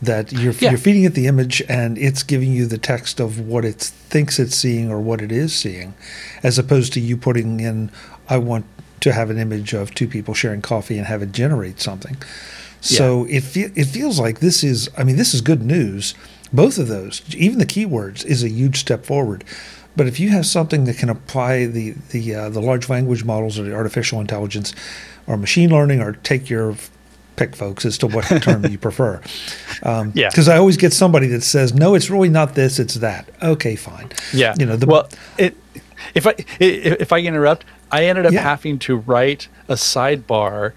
That 0.00 0.32
you're 0.32 0.54
yeah. 0.54 0.70
you're 0.70 0.78
feeding 0.78 1.04
it 1.04 1.14
the 1.14 1.26
image 1.26 1.62
and 1.68 1.98
it's 1.98 2.22
giving 2.22 2.52
you 2.52 2.66
the 2.66 2.78
text 2.78 3.20
of 3.20 3.38
what 3.38 3.64
it 3.64 3.80
thinks 3.80 4.38
it's 4.38 4.56
seeing 4.56 4.90
or 4.90 5.00
what 5.00 5.20
it 5.20 5.30
is 5.30 5.54
seeing, 5.54 5.94
as 6.42 6.58
opposed 6.58 6.92
to 6.94 7.00
you 7.00 7.16
putting 7.16 7.60
in 7.60 7.90
I 8.28 8.38
want 8.38 8.64
to 9.00 9.12
have 9.12 9.30
an 9.30 9.38
image 9.38 9.74
of 9.74 9.94
two 9.94 10.06
people 10.06 10.34
sharing 10.34 10.62
coffee 10.62 10.96
and 10.96 11.06
have 11.06 11.22
it 11.22 11.32
generate 11.32 11.80
something. 11.80 12.16
So 12.82 13.24
yeah. 13.26 13.38
it 13.38 13.42
fe- 13.44 13.72
it 13.74 13.86
feels 13.86 14.18
like 14.20 14.40
this 14.40 14.62
is 14.62 14.90
I 14.98 15.04
mean 15.04 15.16
this 15.16 15.32
is 15.34 15.40
good 15.40 15.62
news. 15.62 16.14
Both 16.52 16.76
of 16.78 16.88
those, 16.88 17.22
even 17.34 17.58
the 17.58 17.64
keywords, 17.66 18.26
is 18.26 18.42
a 18.44 18.48
huge 18.50 18.76
step 18.78 19.06
forward. 19.06 19.42
But 19.96 20.06
if 20.06 20.20
you 20.20 20.28
have 20.30 20.44
something 20.44 20.84
that 20.84 20.98
can 20.98 21.08
apply 21.08 21.64
the 21.66 21.94
the 22.10 22.34
uh, 22.34 22.48
the 22.50 22.60
large 22.60 22.88
language 22.90 23.24
models 23.24 23.58
or 23.58 23.62
the 23.62 23.74
artificial 23.74 24.20
intelligence 24.20 24.74
or 25.26 25.36
machine 25.38 25.70
learning 25.70 26.00
or 26.02 26.12
take 26.24 26.50
your 26.50 26.74
pick, 27.36 27.54
folks, 27.56 27.84
as 27.86 27.96
to 27.98 28.06
what 28.06 28.24
term 28.42 28.66
you 28.66 28.76
prefer. 28.78 29.20
Um, 29.82 30.12
Yeah. 30.14 30.28
Because 30.28 30.48
I 30.48 30.56
always 30.58 30.76
get 30.76 30.92
somebody 30.92 31.26
that 31.28 31.42
says, 31.42 31.72
"No, 31.72 31.94
it's 31.94 32.10
really 32.10 32.28
not 32.28 32.54
this; 32.54 32.78
it's 32.78 32.94
that." 32.96 33.28
Okay, 33.42 33.76
fine. 33.76 34.10
Yeah. 34.34 34.54
You 34.58 34.66
know, 34.66 34.76
the, 34.76 34.86
well, 34.86 35.08
it, 35.38 35.56
if 36.14 36.26
I 36.26 36.34
if 36.60 37.12
I 37.12 37.20
interrupt, 37.20 37.64
I 37.90 38.04
ended 38.06 38.26
up 38.26 38.32
Yeah. 38.32 38.42
having 38.42 38.78
to 38.80 38.96
write 38.96 39.48
a 39.68 39.74
sidebar, 39.74 40.72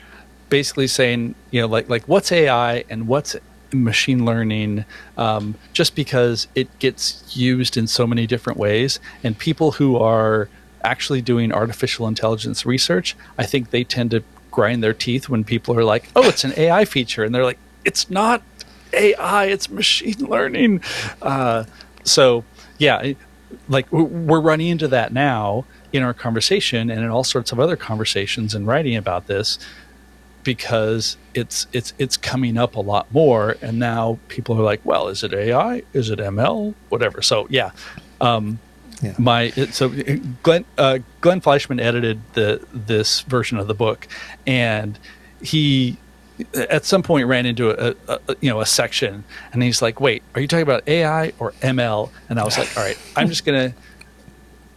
basically 0.56 0.88
saying, 0.88 1.36
you 1.52 1.60
know, 1.60 1.68
like 1.68 1.90
like 1.90 2.04
what's 2.08 2.32
AI 2.32 2.86
and 2.90 3.10
what's 3.10 3.36
machine 3.74 4.24
learning, 4.24 4.86
um, 5.18 5.56
just 5.74 5.96
because 5.96 6.48
it 6.56 6.70
gets 6.80 7.36
used 7.36 7.76
in 7.76 7.88
so 7.88 8.08
many 8.08 8.26
different 8.26 8.58
ways, 8.58 9.02
and 9.22 9.38
people 9.38 9.74
who 9.74 9.98
are 9.98 10.48
actually 10.82 11.22
doing 11.22 11.52
artificial 11.52 12.08
intelligence 12.08 12.66
research, 12.66 13.18
I 13.38 13.46
think 13.46 13.72
they 13.72 13.84
tend 13.84 14.12
to 14.12 14.24
grind 14.50 14.82
their 14.82 14.94
teeth 14.94 15.28
when 15.28 15.44
people 15.44 15.78
are 15.78 15.84
like, 15.84 16.08
"Oh, 16.16 16.26
it's 16.30 16.46
an 16.46 16.54
AI 16.58 16.86
feature," 16.86 17.26
and 17.26 17.36
they're 17.36 17.50
like, 17.52 17.60
"It's 17.84 18.10
not 18.10 18.42
AI, 18.94 19.48
it's 19.48 19.70
machine 19.70 20.20
learning." 20.20 20.82
Uh, 21.22 21.66
so, 22.06 22.46
yeah, 22.78 23.12
like 23.68 23.92
we're 23.92 24.40
running 24.40 24.70
into 24.70 24.88
that 24.88 25.12
now 25.12 25.66
in 25.92 26.02
our 26.02 26.14
conversation 26.14 26.90
and 26.90 27.02
in 27.04 27.10
all 27.10 27.26
sorts 27.26 27.52
of 27.52 27.60
other 27.60 27.76
conversations 27.76 28.56
and 28.56 28.66
writing 28.68 28.96
about 28.96 29.28
this 29.28 29.60
because 30.46 31.18
it's 31.34 31.68
it's 31.74 31.92
it's 32.00 32.16
coming 32.16 32.58
up 32.58 32.76
a 32.76 32.80
lot 32.80 33.12
more 33.12 33.58
and 33.62 33.78
now 33.78 34.18
people 34.30 34.58
are 34.58 34.64
like 34.64 34.80
well 34.86 35.10
is 35.10 35.22
it 35.24 35.34
ai 35.34 35.82
is 35.92 36.10
it 36.10 36.20
ml 36.20 36.74
whatever. 36.88 37.22
So 37.22 37.48
yeah 37.50 37.72
um 38.22 38.60
Yeah. 39.02 39.14
my 39.18 39.50
so 39.50 39.90
glenn 40.44 40.64
uh, 40.78 41.00
glenn 41.20 41.42
fleishman 41.42 41.82
edited 41.82 42.22
the 42.34 42.66
this 42.74 43.22
version 43.22 43.58
of 43.58 43.68
the 43.68 43.74
book 43.74 44.08
and 44.48 44.98
he 45.42 45.98
at 46.54 46.86
some 46.86 47.02
point 47.04 47.28
ran 47.28 47.46
into 47.46 47.70
a, 47.72 47.96
a, 48.08 48.20
a 48.30 48.36
you 48.42 48.50
know 48.50 48.62
a 48.62 48.66
section 48.66 49.24
and 49.52 49.62
he's 49.64 49.82
like 49.82 50.00
wait 50.00 50.22
are 50.34 50.42
you 50.42 50.48
talking 50.48 50.64
about 50.64 50.88
ai 50.88 51.34
or 51.40 51.52
ml 51.62 52.10
and 52.30 52.40
i 52.40 52.44
was 52.44 52.58
like 52.58 52.70
all 52.78 52.84
right 52.84 52.98
i'm 53.16 53.28
just 53.28 53.46
gonna 53.46 53.74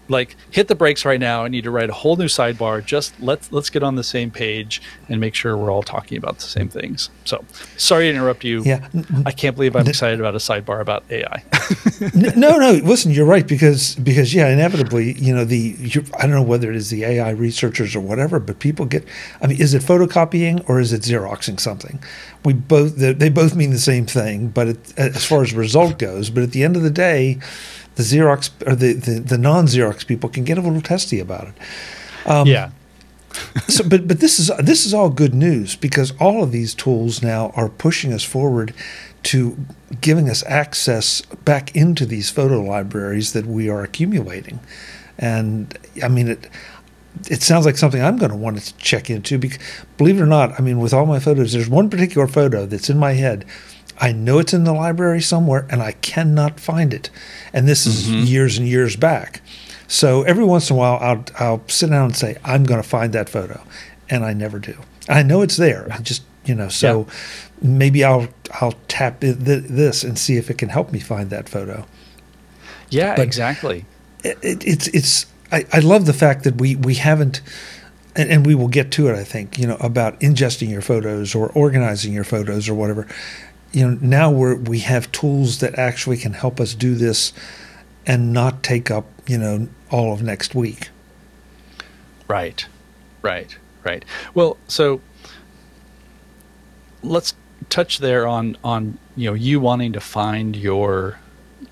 like 0.08 0.36
hit 0.50 0.68
the 0.68 0.74
brakes 0.74 1.04
right 1.04 1.20
now 1.20 1.44
i 1.44 1.48
need 1.48 1.64
to 1.64 1.70
write 1.70 1.90
a 1.90 1.92
whole 1.92 2.16
new 2.16 2.26
sidebar 2.26 2.84
just 2.84 3.18
let's 3.20 3.50
let's 3.52 3.70
get 3.70 3.82
on 3.82 3.94
the 3.94 4.04
same 4.04 4.30
page 4.30 4.80
and 5.08 5.20
make 5.20 5.34
sure 5.34 5.56
we're 5.56 5.70
all 5.70 5.82
talking 5.82 6.18
about 6.18 6.36
the 6.36 6.42
same 6.42 6.68
things 6.68 7.10
so 7.24 7.44
sorry 7.76 8.04
to 8.04 8.10
interrupt 8.10 8.44
you 8.44 8.62
yeah. 8.64 8.88
i 9.26 9.32
can't 9.32 9.56
believe 9.56 9.76
i'm 9.76 9.86
excited 9.86 10.20
about 10.20 10.34
a 10.34 10.38
sidebar 10.38 10.80
about 10.80 11.04
ai 11.10 11.42
no, 12.14 12.58
no. 12.58 12.72
Listen, 12.84 13.12
you're 13.12 13.26
right 13.26 13.46
because 13.46 13.94
because 13.96 14.32
yeah, 14.32 14.48
inevitably, 14.48 15.12
you 15.14 15.34
know, 15.34 15.44
the 15.44 15.76
I 16.18 16.22
don't 16.22 16.30
know 16.30 16.42
whether 16.42 16.70
it 16.70 16.76
is 16.76 16.90
the 16.90 17.04
AI 17.04 17.30
researchers 17.30 17.94
or 17.94 18.00
whatever, 18.00 18.38
but 18.38 18.58
people 18.58 18.86
get. 18.86 19.04
I 19.42 19.46
mean, 19.46 19.60
is 19.60 19.74
it 19.74 19.82
photocopying 19.82 20.68
or 20.68 20.80
is 20.80 20.92
it 20.92 21.02
xeroxing 21.02 21.60
something? 21.60 22.02
We 22.44 22.52
both 22.54 22.96
they, 22.96 23.12
they 23.12 23.28
both 23.28 23.54
mean 23.54 23.70
the 23.70 23.78
same 23.78 24.06
thing, 24.06 24.48
but 24.48 24.68
it, 24.68 24.98
as 24.98 25.24
far 25.24 25.42
as 25.42 25.52
result 25.52 25.98
goes, 25.98 26.30
but 26.30 26.42
at 26.42 26.52
the 26.52 26.62
end 26.64 26.76
of 26.76 26.82
the 26.82 26.90
day, 26.90 27.38
the 27.98 28.04
Xerox 28.04 28.50
or 28.66 28.74
the 28.74 28.94
the, 28.94 29.20
the 29.20 29.36
non 29.36 29.66
Xerox 29.66 30.06
people 30.06 30.30
can 30.30 30.44
get 30.44 30.56
a 30.56 30.62
little 30.62 30.80
testy 30.80 31.18
about 31.20 31.48
it. 31.48 31.54
Um, 32.26 32.46
yeah 32.46 32.70
so 33.68 33.86
but 33.86 34.08
but 34.08 34.20
this 34.20 34.38
is 34.38 34.50
this 34.58 34.86
is 34.86 34.94
all 34.94 35.10
good 35.10 35.34
news 35.34 35.76
because 35.76 36.12
all 36.18 36.42
of 36.42 36.52
these 36.52 36.74
tools 36.74 37.22
now 37.22 37.50
are 37.54 37.68
pushing 37.68 38.12
us 38.12 38.24
forward 38.24 38.74
to 39.22 39.56
giving 40.00 40.30
us 40.30 40.42
access 40.46 41.20
back 41.44 41.74
into 41.74 42.06
these 42.06 42.30
photo 42.30 42.60
libraries 42.60 43.32
that 43.32 43.46
we 43.46 43.68
are 43.68 43.82
accumulating 43.82 44.60
and 45.18 45.78
i 46.02 46.08
mean 46.08 46.28
it 46.28 46.48
it 47.28 47.42
sounds 47.42 47.66
like 47.66 47.76
something 47.76 48.02
i'm 48.02 48.16
going 48.16 48.30
to 48.30 48.36
want 48.36 48.58
to 48.58 48.76
check 48.78 49.10
into 49.10 49.38
because 49.38 49.58
believe 49.98 50.18
it 50.18 50.22
or 50.22 50.26
not 50.26 50.58
i 50.58 50.62
mean 50.62 50.78
with 50.78 50.94
all 50.94 51.06
my 51.06 51.18
photos 51.18 51.52
there's 51.52 51.68
one 51.68 51.90
particular 51.90 52.26
photo 52.26 52.64
that's 52.64 52.88
in 52.88 52.98
my 52.98 53.12
head 53.12 53.44
i 54.00 54.12
know 54.12 54.38
it's 54.38 54.54
in 54.54 54.64
the 54.64 54.72
library 54.72 55.20
somewhere 55.20 55.66
and 55.70 55.82
i 55.82 55.92
cannot 55.92 56.58
find 56.58 56.94
it 56.94 57.10
and 57.52 57.68
this 57.68 57.86
is 57.86 58.08
mm-hmm. 58.08 58.24
years 58.24 58.58
and 58.58 58.68
years 58.68 58.96
back 58.96 59.40
so 59.88 60.22
every 60.22 60.44
once 60.44 60.68
in 60.68 60.76
a 60.76 60.78
while, 60.78 60.98
I'll 61.00 61.24
I'll 61.38 61.62
sit 61.66 61.88
down 61.88 62.04
and 62.04 62.16
say 62.16 62.36
I'm 62.44 62.64
going 62.64 62.80
to 62.80 62.86
find 62.86 63.14
that 63.14 63.28
photo, 63.30 63.62
and 64.10 64.22
I 64.22 64.34
never 64.34 64.58
do. 64.58 64.76
I 65.08 65.22
know 65.22 65.40
it's 65.40 65.56
there. 65.56 65.88
I 65.90 65.98
just 65.98 66.22
you 66.44 66.54
know 66.54 66.68
so 66.68 67.06
maybe 67.62 68.04
I'll 68.04 68.28
I'll 68.60 68.74
tap 68.88 69.20
th- 69.20 69.42
th- 69.42 69.64
this 69.64 70.04
and 70.04 70.18
see 70.18 70.36
if 70.36 70.50
it 70.50 70.58
can 70.58 70.68
help 70.68 70.92
me 70.92 71.00
find 71.00 71.30
that 71.30 71.48
photo. 71.48 71.86
yeah 72.90 73.16
But- 73.16 73.24
exactly 73.24 73.86
It, 74.22 74.38
it, 74.42 74.66
it's 74.66 74.88
it's 74.88 75.26
I, 75.50 75.64
I 75.72 75.80
love 75.80 76.04
the 76.04 76.12
fact 76.12 76.44
that 76.44 76.60
we 76.60 76.76
we 76.76 76.94
haven't. 76.94 77.40
And, 78.16 78.30
and 78.32 78.46
we 78.46 78.56
will 78.56 78.68
get 78.68 78.90
to 78.92 79.06
it, 79.08 79.14
I 79.14 79.22
think, 79.22 79.58
you 79.58 79.66
know, 79.68 79.76
about 79.78 80.18
ingesting 80.18 80.68
your 80.70 80.80
photos 80.80 81.36
or 81.36 81.50
organizing 81.50 82.12
your 82.12 82.24
photos 82.24 82.68
or 82.68 82.74
whatever. 82.74 83.06
You 83.72 83.90
know, 83.90 83.98
now 84.00 84.30
we're 84.30 84.56
we 84.56 84.80
have 84.80 85.10
tools 85.12 85.60
that 85.60 85.78
actually 85.78 86.16
can 86.16 86.32
help 86.32 86.60
us 86.60 86.74
do 86.74 86.94
this, 86.94 87.32
and 88.06 88.32
not 88.32 88.62
take 88.62 88.90
up, 88.90 89.06
you 89.26 89.38
know, 89.38 89.68
all 89.90 90.12
of 90.12 90.22
next 90.22 90.54
week. 90.54 90.88
Right, 92.26 92.66
right, 93.22 93.56
right. 93.84 94.04
Well, 94.34 94.56
so 94.68 95.00
let's 97.02 97.34
touch 97.68 97.98
there 97.98 98.26
on 98.26 98.56
on 98.64 98.98
you 99.16 99.28
know 99.30 99.34
you 99.34 99.60
wanting 99.60 99.92
to 99.92 100.00
find 100.00 100.56
your 100.56 101.18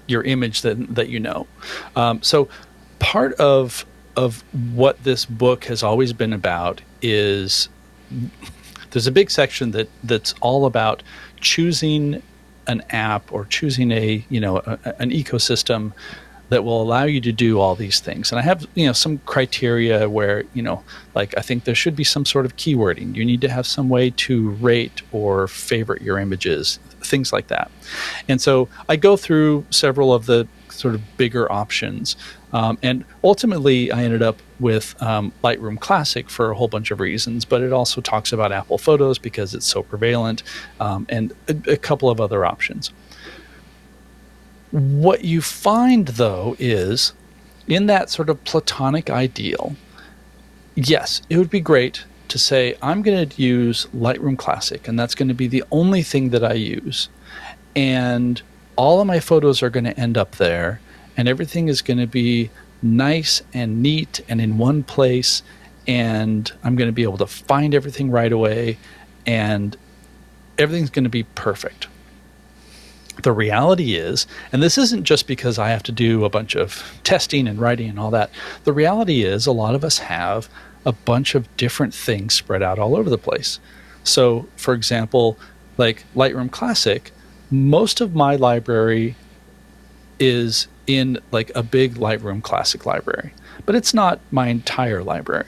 your 0.06 0.22
image 0.22 0.62
that 0.62 0.94
that 0.94 1.08
you 1.08 1.20
know. 1.20 1.46
Um, 1.94 2.22
so 2.22 2.48
part 2.98 3.32
of 3.34 3.86
of 4.16 4.42
what 4.74 5.02
this 5.04 5.26
book 5.26 5.64
has 5.64 5.82
always 5.82 6.12
been 6.12 6.32
about 6.32 6.80
is 7.02 7.68
there's 8.90 9.06
a 9.06 9.12
big 9.12 9.30
section 9.30 9.72
that 9.72 9.88
that's 10.04 10.34
all 10.40 10.64
about 10.64 11.02
choosing 11.40 12.22
an 12.66 12.82
app 12.90 13.32
or 13.32 13.44
choosing 13.44 13.92
a 13.92 14.24
you 14.28 14.40
know 14.40 14.58
a, 14.58 14.78
an 14.98 15.10
ecosystem 15.10 15.92
that 16.48 16.62
will 16.62 16.80
allow 16.80 17.02
you 17.02 17.20
to 17.20 17.32
do 17.32 17.58
all 17.58 17.74
these 17.74 18.00
things. 18.00 18.30
And 18.30 18.38
i 18.38 18.42
have 18.42 18.66
you 18.74 18.86
know 18.86 18.92
some 18.92 19.18
criteria 19.18 20.08
where 20.08 20.44
you 20.54 20.62
know 20.62 20.82
like 21.14 21.36
i 21.36 21.40
think 21.40 21.64
there 21.64 21.74
should 21.74 21.96
be 21.96 22.04
some 22.04 22.24
sort 22.24 22.46
of 22.46 22.56
keywording. 22.56 23.14
You 23.14 23.24
need 23.24 23.40
to 23.42 23.48
have 23.48 23.66
some 23.66 23.88
way 23.88 24.10
to 24.10 24.50
rate 24.50 25.02
or 25.12 25.48
favorite 25.48 26.02
your 26.02 26.18
images 26.18 26.78
things 27.02 27.32
like 27.32 27.48
that. 27.48 27.70
And 28.28 28.40
so 28.40 28.68
i 28.88 28.96
go 28.96 29.16
through 29.16 29.64
several 29.70 30.12
of 30.12 30.26
the 30.26 30.46
sort 30.76 30.94
of 30.94 31.16
bigger 31.16 31.50
options 31.50 32.16
um, 32.52 32.78
and 32.82 33.04
ultimately 33.24 33.90
i 33.92 34.02
ended 34.02 34.22
up 34.22 34.38
with 34.60 35.00
um, 35.02 35.32
lightroom 35.42 35.78
classic 35.78 36.30
for 36.30 36.50
a 36.50 36.54
whole 36.54 36.68
bunch 36.68 36.90
of 36.90 37.00
reasons 37.00 37.44
but 37.44 37.62
it 37.62 37.72
also 37.72 38.00
talks 38.00 38.32
about 38.32 38.52
apple 38.52 38.78
photos 38.78 39.18
because 39.18 39.54
it's 39.54 39.66
so 39.66 39.82
prevalent 39.82 40.42
um, 40.80 41.06
and 41.08 41.32
a, 41.48 41.72
a 41.72 41.76
couple 41.76 42.08
of 42.08 42.20
other 42.20 42.44
options 42.44 42.92
what 44.76 45.24
you 45.24 45.40
find, 45.40 46.08
though, 46.08 46.56
is 46.58 47.12
in 47.68 47.86
that 47.86 48.10
sort 48.10 48.28
of 48.28 48.42
platonic 48.44 49.10
ideal, 49.10 49.76
yes, 50.74 51.22
it 51.30 51.38
would 51.38 51.50
be 51.50 51.60
great 51.60 52.04
to 52.28 52.38
say, 52.38 52.76
I'm 52.82 53.02
going 53.02 53.28
to 53.28 53.42
use 53.42 53.86
Lightroom 53.94 54.36
Classic, 54.36 54.86
and 54.88 54.98
that's 54.98 55.14
going 55.14 55.28
to 55.28 55.34
be 55.34 55.46
the 55.46 55.64
only 55.70 56.02
thing 56.02 56.30
that 56.30 56.44
I 56.44 56.54
use. 56.54 57.08
And 57.74 58.42
all 58.76 59.00
of 59.00 59.06
my 59.06 59.20
photos 59.20 59.62
are 59.62 59.70
going 59.70 59.84
to 59.84 59.98
end 59.98 60.16
up 60.16 60.36
there, 60.36 60.80
and 61.16 61.28
everything 61.28 61.68
is 61.68 61.82
going 61.82 61.98
to 61.98 62.06
be 62.06 62.50
nice 62.82 63.42
and 63.52 63.82
neat 63.82 64.20
and 64.28 64.40
in 64.40 64.58
one 64.58 64.82
place. 64.82 65.42
And 65.88 66.50
I'm 66.64 66.76
going 66.76 66.88
to 66.88 66.92
be 66.92 67.04
able 67.04 67.18
to 67.18 67.26
find 67.26 67.74
everything 67.74 68.10
right 68.10 68.32
away, 68.32 68.78
and 69.24 69.76
everything's 70.58 70.90
going 70.90 71.04
to 71.04 71.10
be 71.10 71.22
perfect 71.22 71.88
the 73.22 73.32
reality 73.32 73.94
is, 73.94 74.26
and 74.52 74.62
this 74.62 74.76
isn't 74.78 75.04
just 75.04 75.26
because 75.26 75.58
I 75.58 75.70
have 75.70 75.82
to 75.84 75.92
do 75.92 76.24
a 76.24 76.30
bunch 76.30 76.54
of 76.54 77.00
testing 77.02 77.48
and 77.48 77.58
writing 77.58 77.88
and 77.88 77.98
all 77.98 78.10
that, 78.10 78.30
the 78.64 78.72
reality 78.72 79.22
is 79.22 79.46
a 79.46 79.52
lot 79.52 79.74
of 79.74 79.84
us 79.84 79.98
have 79.98 80.48
a 80.84 80.92
bunch 80.92 81.34
of 81.34 81.54
different 81.56 81.94
things 81.94 82.34
spread 82.34 82.62
out 82.62 82.78
all 82.78 82.96
over 82.96 83.10
the 83.10 83.18
place. 83.18 83.58
So, 84.04 84.46
for 84.56 84.74
example, 84.74 85.38
like 85.78 86.04
Lightroom 86.14 86.50
Classic, 86.50 87.10
most 87.50 88.00
of 88.00 88.14
my 88.14 88.36
library 88.36 89.16
is 90.18 90.68
in 90.86 91.18
like 91.30 91.50
a 91.54 91.62
big 91.62 91.94
Lightroom 91.94 92.42
Classic 92.42 92.84
library, 92.86 93.32
but 93.64 93.74
it's 93.74 93.92
not 93.92 94.20
my 94.30 94.48
entire 94.48 95.02
library. 95.02 95.46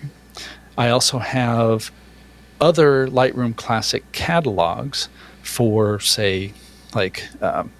I 0.76 0.90
also 0.90 1.18
have 1.18 1.90
other 2.60 3.08
Lightroom 3.08 3.56
Classic 3.56 4.10
catalogs 4.12 5.08
for, 5.42 5.98
say, 6.00 6.52
like 6.94 7.28
um, 7.42 7.72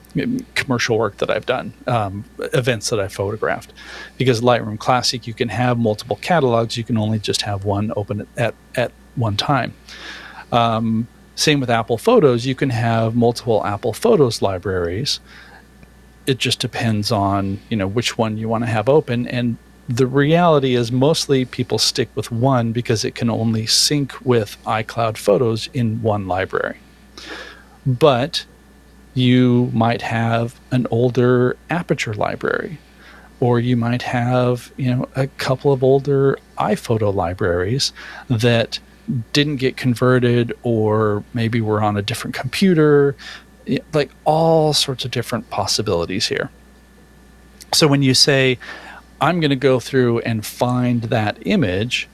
commercial 0.54 0.98
work 0.98 1.18
that 1.18 1.30
I've 1.30 1.46
done, 1.46 1.72
um, 1.86 2.24
events 2.54 2.90
that 2.90 3.00
I 3.00 3.08
photographed. 3.08 3.72
Because 4.16 4.40
Lightroom 4.40 4.78
Classic, 4.78 5.26
you 5.26 5.34
can 5.34 5.48
have 5.48 5.78
multiple 5.78 6.16
catalogs. 6.16 6.76
You 6.76 6.84
can 6.84 6.96
only 6.96 7.18
just 7.18 7.42
have 7.42 7.64
one 7.64 7.92
open 7.96 8.26
at 8.36 8.54
at, 8.74 8.92
one 9.16 9.36
time. 9.36 9.74
Um, 10.52 11.08
same 11.38 11.60
with 11.60 11.70
Apple 11.70 11.98
Photos. 11.98 12.46
You 12.46 12.54
can 12.54 12.70
have 12.70 13.14
multiple 13.14 13.64
Apple 13.64 13.92
Photos 13.92 14.42
libraries, 14.42 15.20
it 16.26 16.38
just 16.38 16.60
depends 16.60 17.10
on 17.10 17.58
you 17.70 17.76
know 17.76 17.86
which 17.86 18.18
one 18.18 18.36
you 18.36 18.48
want 18.48 18.62
to 18.62 18.70
have 18.70 18.88
open 18.88 19.26
and 19.26 19.56
the 19.88 20.06
reality 20.06 20.74
is 20.74 20.92
mostly 20.92 21.46
people 21.46 21.78
stick 21.78 22.10
with 22.14 22.30
one 22.30 22.72
because 22.72 23.06
it 23.06 23.14
can 23.14 23.30
only 23.30 23.64
sync 23.64 24.12
with 24.22 24.58
iCloud 24.66 25.16
Photos 25.16 25.70
in 25.72 26.02
one 26.02 26.28
library. 26.28 26.76
But 27.86 28.44
you 29.14 29.70
might 29.72 30.02
have 30.02 30.60
an 30.70 30.86
older 30.90 31.56
Aperture 31.70 32.12
library, 32.12 32.78
or 33.40 33.58
you 33.58 33.78
might 33.78 34.02
have 34.02 34.70
you 34.76 34.94
know 34.94 35.08
a 35.16 35.26
couple 35.26 35.72
of 35.72 35.82
older 35.82 36.38
iPhoto 36.58 37.14
libraries 37.14 37.94
that 38.28 38.78
didn't 39.32 39.56
get 39.56 39.76
converted, 39.76 40.52
or 40.62 41.24
maybe 41.34 41.60
were 41.60 41.82
on 41.82 41.96
a 41.96 42.02
different 42.02 42.34
computer. 42.34 43.16
Like 43.92 44.10
all 44.24 44.72
sorts 44.72 45.04
of 45.04 45.10
different 45.10 45.50
possibilities 45.50 46.28
here. 46.28 46.50
So 47.74 47.86
when 47.86 48.02
you 48.02 48.14
say, 48.14 48.58
I'm 49.20 49.40
going 49.40 49.50
to 49.50 49.56
go 49.56 49.78
through 49.78 50.20
and 50.20 50.46
find 50.46 51.02
that 51.02 51.36
image, 51.42 52.08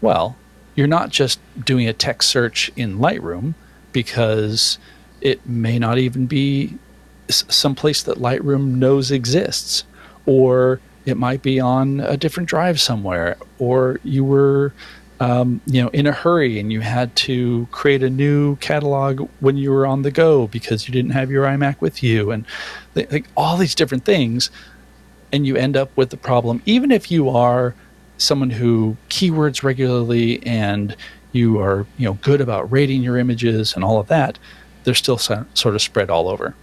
well, 0.00 0.36
you're 0.74 0.86
not 0.86 1.10
just 1.10 1.40
doing 1.64 1.88
a 1.88 1.92
text 1.92 2.28
search 2.28 2.70
in 2.76 2.98
Lightroom 2.98 3.54
because 3.92 4.78
it 5.20 5.46
may 5.46 5.78
not 5.78 5.98
even 5.98 6.26
be 6.26 6.76
someplace 7.28 8.02
that 8.02 8.18
Lightroom 8.18 8.74
knows 8.76 9.10
exists, 9.10 9.84
or 10.26 10.80
it 11.06 11.16
might 11.16 11.42
be 11.42 11.60
on 11.60 12.00
a 12.00 12.16
different 12.16 12.48
drive 12.48 12.80
somewhere, 12.80 13.36
or 13.58 14.00
you 14.04 14.24
were, 14.24 14.72
um, 15.20 15.60
you 15.66 15.82
know, 15.82 15.88
in 15.90 16.06
a 16.06 16.12
hurry 16.12 16.58
and 16.58 16.72
you 16.72 16.80
had 16.80 17.14
to 17.14 17.68
create 17.70 18.02
a 18.02 18.08
new 18.08 18.56
catalog 18.56 19.28
when 19.40 19.58
you 19.58 19.70
were 19.70 19.86
on 19.86 20.02
the 20.02 20.10
go 20.10 20.46
because 20.46 20.88
you 20.88 20.92
didn't 20.92 21.10
have 21.10 21.30
your 21.30 21.44
iMac 21.44 21.80
with 21.80 22.02
you, 22.02 22.30
and 22.30 22.46
like 22.94 23.26
all 23.36 23.56
these 23.56 23.74
different 23.74 24.04
things 24.04 24.50
and 25.32 25.46
you 25.46 25.56
end 25.56 25.76
up 25.76 25.96
with 25.96 26.10
the 26.10 26.16
problem, 26.16 26.62
even 26.66 26.90
if 26.90 27.10
you 27.10 27.28
are 27.28 27.74
someone 28.18 28.50
who 28.50 28.96
keywords 29.08 29.62
regularly 29.62 30.44
and 30.44 30.96
you 31.32 31.60
are 31.60 31.86
you 31.96 32.06
know 32.06 32.14
good 32.14 32.40
about 32.40 32.70
rating 32.72 33.02
your 33.02 33.16
images 33.16 33.74
and 33.74 33.84
all 33.84 33.98
of 34.00 34.08
that, 34.08 34.38
they're 34.84 34.94
still 34.94 35.18
so, 35.18 35.44
sort 35.54 35.74
of 35.74 35.82
spread 35.82 36.10
all 36.10 36.28
over. 36.28 36.54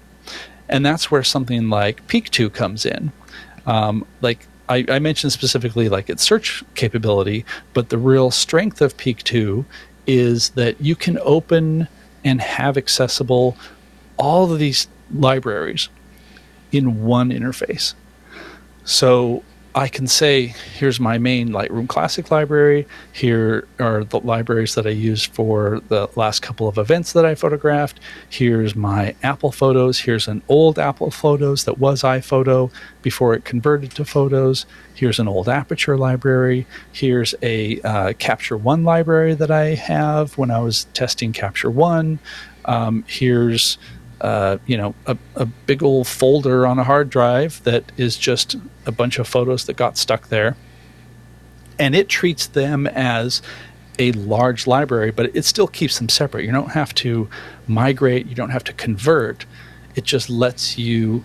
And 0.67 0.86
that's 0.86 1.10
where 1.10 1.24
something 1.24 1.70
like 1.70 2.06
Peakto 2.08 2.52
comes 2.52 2.86
in. 2.86 3.12
Um, 3.65 4.06
like 4.22 4.48
I, 4.70 4.86
I, 4.90 5.00
mentioned 5.00 5.32
specifically 5.32 5.90
like 5.90 6.10
its 6.10 6.24
search 6.24 6.64
capability, 6.76 7.46
but 7.74 7.90
the 7.90 7.98
real 7.98 8.32
strength 8.32 8.82
of 8.82 8.98
Peakto 8.98 9.66
is 10.06 10.50
that 10.52 10.80
you 10.82 10.96
can 10.96 11.18
open 11.22 11.88
and 12.24 12.42
have 12.42 12.78
accessible 12.78 13.58
all 14.18 14.52
of 14.52 14.60
these 14.60 14.88
libraries 15.14 15.90
in 16.72 17.06
one 17.06 17.30
interface. 17.30 17.94
So 18.84 19.44
I 19.78 19.90
can 19.90 20.08
say, 20.08 20.56
here's 20.74 21.00
my 21.00 21.20
main 21.20 21.50
Lightroom 21.50 21.88
Classic 21.88 22.32
library. 22.32 22.88
Here 23.13 23.68
are 23.78 24.04
the 24.04 24.20
libraries 24.20 24.74
that 24.74 24.88
I 24.88 24.90
used 24.90 25.32
for 25.36 25.82
the 25.88 26.10
last 26.16 26.40
couple 26.42 26.68
of 26.68 26.80
events 26.80 27.13
that 27.13 27.26
I 27.26 27.36
photographed. 27.36 28.00
Here's 28.28 28.76
my 28.76 29.13
Apple 29.22 29.52
Photos. 29.52 30.00
Here's 30.00 30.28
an 30.28 30.42
old 30.50 30.80
Apple 30.80 31.12
Photos 31.12 31.66
that 31.66 31.78
was 31.78 32.02
iPhoto 32.02 32.72
before 33.04 33.36
it 33.36 33.46
converted 33.46 33.92
to 33.92 34.04
Photos. 34.04 34.66
Here's 34.96 35.20
an 35.20 35.28
old 35.28 35.48
Aperture 35.48 35.96
library. 35.96 36.66
Here's 36.92 37.36
a 37.44 37.80
uh, 37.82 38.13
Capture 38.13 38.58
One 38.58 38.84
library 38.84 39.36
that 39.36 39.52
I 39.52 39.76
have 39.76 40.40
when 40.40 40.50
I 40.50 40.58
was 40.58 40.86
testing 40.96 41.34
Capture 41.34 41.70
One. 41.70 42.18
Um, 42.66 43.06
here's 43.08 43.78
uh, 44.22 44.58
you 44.66 44.78
know, 44.78 44.96
a, 45.06 45.18
a 45.36 45.46
big 45.46 45.84
old 45.84 46.08
folder 46.08 46.66
on 46.66 46.80
a 46.80 46.84
hard 46.84 47.10
drive 47.10 47.64
that 47.64 47.92
is 47.98 48.18
just 48.18 48.56
a 48.86 48.92
bunch 48.92 49.20
of 49.20 49.28
photos 49.28 49.66
that 49.66 49.76
got 49.76 49.98
stuck 49.98 50.30
there. 50.30 50.56
And 51.80 51.96
it 51.96 52.10
treats 52.10 52.48
them 52.48 52.88
as 52.88 53.42
a 54.00 54.12
large 54.14 54.68
library, 54.68 55.12
but 55.12 55.36
it 55.36 55.46
still 55.46 55.68
keeps 55.68 56.00
them 56.00 56.10
separate. 56.10 56.46
You 56.46 56.52
don't 56.52 56.72
have 56.72 56.94
to 56.96 57.30
migrate, 57.68 58.28
you 58.28 58.36
don't 58.36 58.50
have 58.50 58.64
to 58.66 58.74
convert. 58.74 59.46
It 59.96 60.04
just 60.04 60.30
lets 60.30 60.78
you 60.78 61.24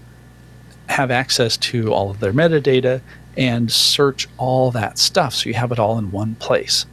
have 0.89 1.11
access 1.11 1.57
to 1.57 1.93
all 1.93 2.11
of 2.11 2.21
their 2.21 2.33
metadata 2.33 3.01
and 3.37 3.71
search 3.73 4.29
all 4.37 4.71
that 4.73 4.99
stuff 4.99 5.35
so 5.35 5.49
you 5.49 5.55
have 5.55 5.73
it 5.73 5.79
all 5.79 5.99
in 5.99 6.11
one 6.11 6.35
place, 6.35 6.85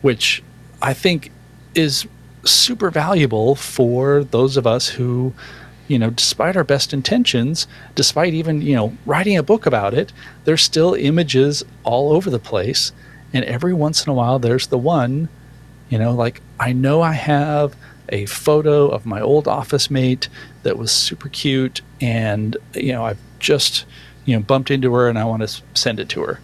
which 0.00 0.42
I 0.80 0.94
think 0.94 1.30
is 1.74 2.06
super 2.44 2.90
valuable 2.90 3.54
for 3.54 4.24
those 4.24 4.56
of 4.56 4.66
us 4.66 4.88
who, 4.88 5.32
you 5.88 5.98
know, 5.98 6.10
despite 6.10 6.56
our 6.56 6.64
best 6.64 6.92
intentions, 6.92 7.66
despite 7.94 8.34
even, 8.34 8.62
you 8.62 8.74
know, 8.74 8.96
writing 9.06 9.36
a 9.36 9.42
book 9.42 9.66
about 9.66 9.94
it, 9.94 10.12
there's 10.44 10.62
still 10.62 10.94
images 10.94 11.64
all 11.84 12.12
over 12.12 12.30
the 12.30 12.38
place. 12.38 12.92
And 13.32 13.44
every 13.44 13.72
once 13.72 14.04
in 14.04 14.10
a 14.10 14.14
while, 14.14 14.38
there's 14.38 14.66
the 14.66 14.78
one, 14.78 15.28
you 15.88 15.98
know, 15.98 16.12
like 16.12 16.40
I 16.58 16.72
know 16.72 17.02
I 17.02 17.12
have 17.12 17.76
a 18.08 18.26
photo 18.26 18.88
of 18.88 19.06
my 19.06 19.20
old 19.20 19.48
office 19.48 19.90
mate 19.90 20.28
that 20.64 20.76
was 20.76 20.92
super 20.92 21.28
cute. 21.28 21.80
And, 22.00 22.56
you 22.74 22.92
know, 22.92 23.04
I've 23.04 23.20
just, 23.38 23.84
you 24.24 24.36
know, 24.36 24.42
bumped 24.42 24.70
into 24.70 24.92
her 24.94 25.08
and 25.08 25.18
I 25.18 25.24
want 25.24 25.48
to 25.48 25.62
send 25.74 25.98
it 25.98 26.08
to 26.10 26.22
her. 26.22 26.40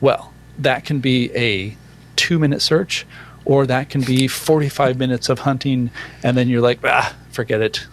Well, 0.00 0.32
that 0.58 0.84
can 0.84 1.00
be 1.00 1.30
a 1.36 1.76
two 2.16 2.38
minute 2.38 2.62
search 2.62 3.06
or 3.44 3.66
that 3.66 3.90
can 3.90 4.00
be 4.02 4.26
45 4.26 4.98
minutes 4.98 5.28
of 5.28 5.40
hunting 5.40 5.90
and 6.22 6.36
then 6.36 6.48
you're 6.48 6.62
like 6.62 6.80
ah 6.84 7.14
forget 7.30 7.60
it. 7.60 7.86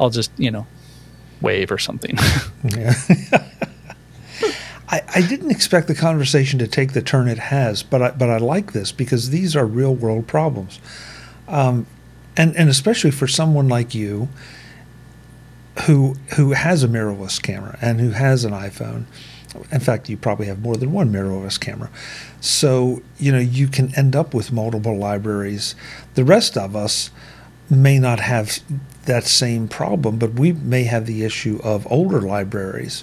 I'll 0.00 0.10
just 0.10 0.30
you 0.36 0.50
know 0.50 0.66
wave 1.40 1.70
or 1.70 1.78
something. 1.78 2.16
Yeah. 2.64 2.94
I, 4.88 5.02
I 5.16 5.20
didn't 5.20 5.50
expect 5.50 5.88
the 5.88 5.94
conversation 5.94 6.58
to 6.60 6.68
take 6.68 6.92
the 6.92 7.02
turn 7.02 7.28
it 7.28 7.38
has, 7.38 7.82
but 7.82 8.02
I, 8.02 8.10
but 8.12 8.30
I 8.30 8.38
like 8.38 8.72
this 8.72 8.92
because 8.92 9.30
these 9.30 9.56
are 9.56 9.66
real 9.66 9.94
world 9.94 10.26
problems, 10.26 10.80
um, 11.48 11.86
and 12.36 12.56
and 12.56 12.68
especially 12.68 13.10
for 13.10 13.26
someone 13.26 13.68
like 13.68 13.94
you, 13.94 14.28
who 15.86 16.14
who 16.36 16.52
has 16.52 16.84
a 16.84 16.88
mirrorless 16.88 17.42
camera 17.42 17.76
and 17.80 18.00
who 18.00 18.10
has 18.10 18.44
an 18.44 18.52
iPhone, 18.52 19.04
in 19.72 19.80
fact, 19.80 20.08
you 20.08 20.16
probably 20.16 20.46
have 20.46 20.60
more 20.60 20.76
than 20.76 20.92
one 20.92 21.12
mirrorless 21.12 21.58
camera. 21.58 21.90
So, 22.46 23.02
you 23.18 23.32
know, 23.32 23.40
you 23.40 23.66
can 23.66 23.92
end 23.96 24.14
up 24.14 24.32
with 24.32 24.52
multiple 24.52 24.96
libraries. 24.96 25.74
The 26.14 26.24
rest 26.24 26.56
of 26.56 26.76
us 26.76 27.10
may 27.68 27.98
not 27.98 28.20
have 28.20 28.60
that 29.06 29.24
same 29.24 29.66
problem, 29.66 30.16
but 30.16 30.34
we 30.34 30.52
may 30.52 30.84
have 30.84 31.06
the 31.06 31.24
issue 31.24 31.58
of 31.64 31.90
older 31.90 32.20
libraries. 32.20 33.02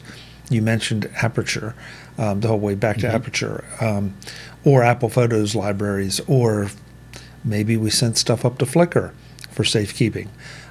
You 0.50 0.62
mentioned 0.62 1.10
Aperture, 1.22 1.76
um, 2.18 2.40
the 2.40 2.48
whole 2.48 2.60
way 2.60 2.76
back 2.76 3.00
to 3.00 3.08
mm-hmm. 3.08 3.16
Aperture, 3.18 3.66
um, 3.82 4.16
or 4.64 4.82
Apple 4.82 5.10
Photos 5.10 5.56
libraries, 5.56 6.22
or 6.22 6.70
maybe 7.44 7.76
we 7.76 7.90
send 7.90 8.18
stuff 8.18 8.46
up 8.46 8.58
to 8.60 8.66
Flickr 8.66 9.12
for 9.52 9.66
safekeeping. 9.66 10.30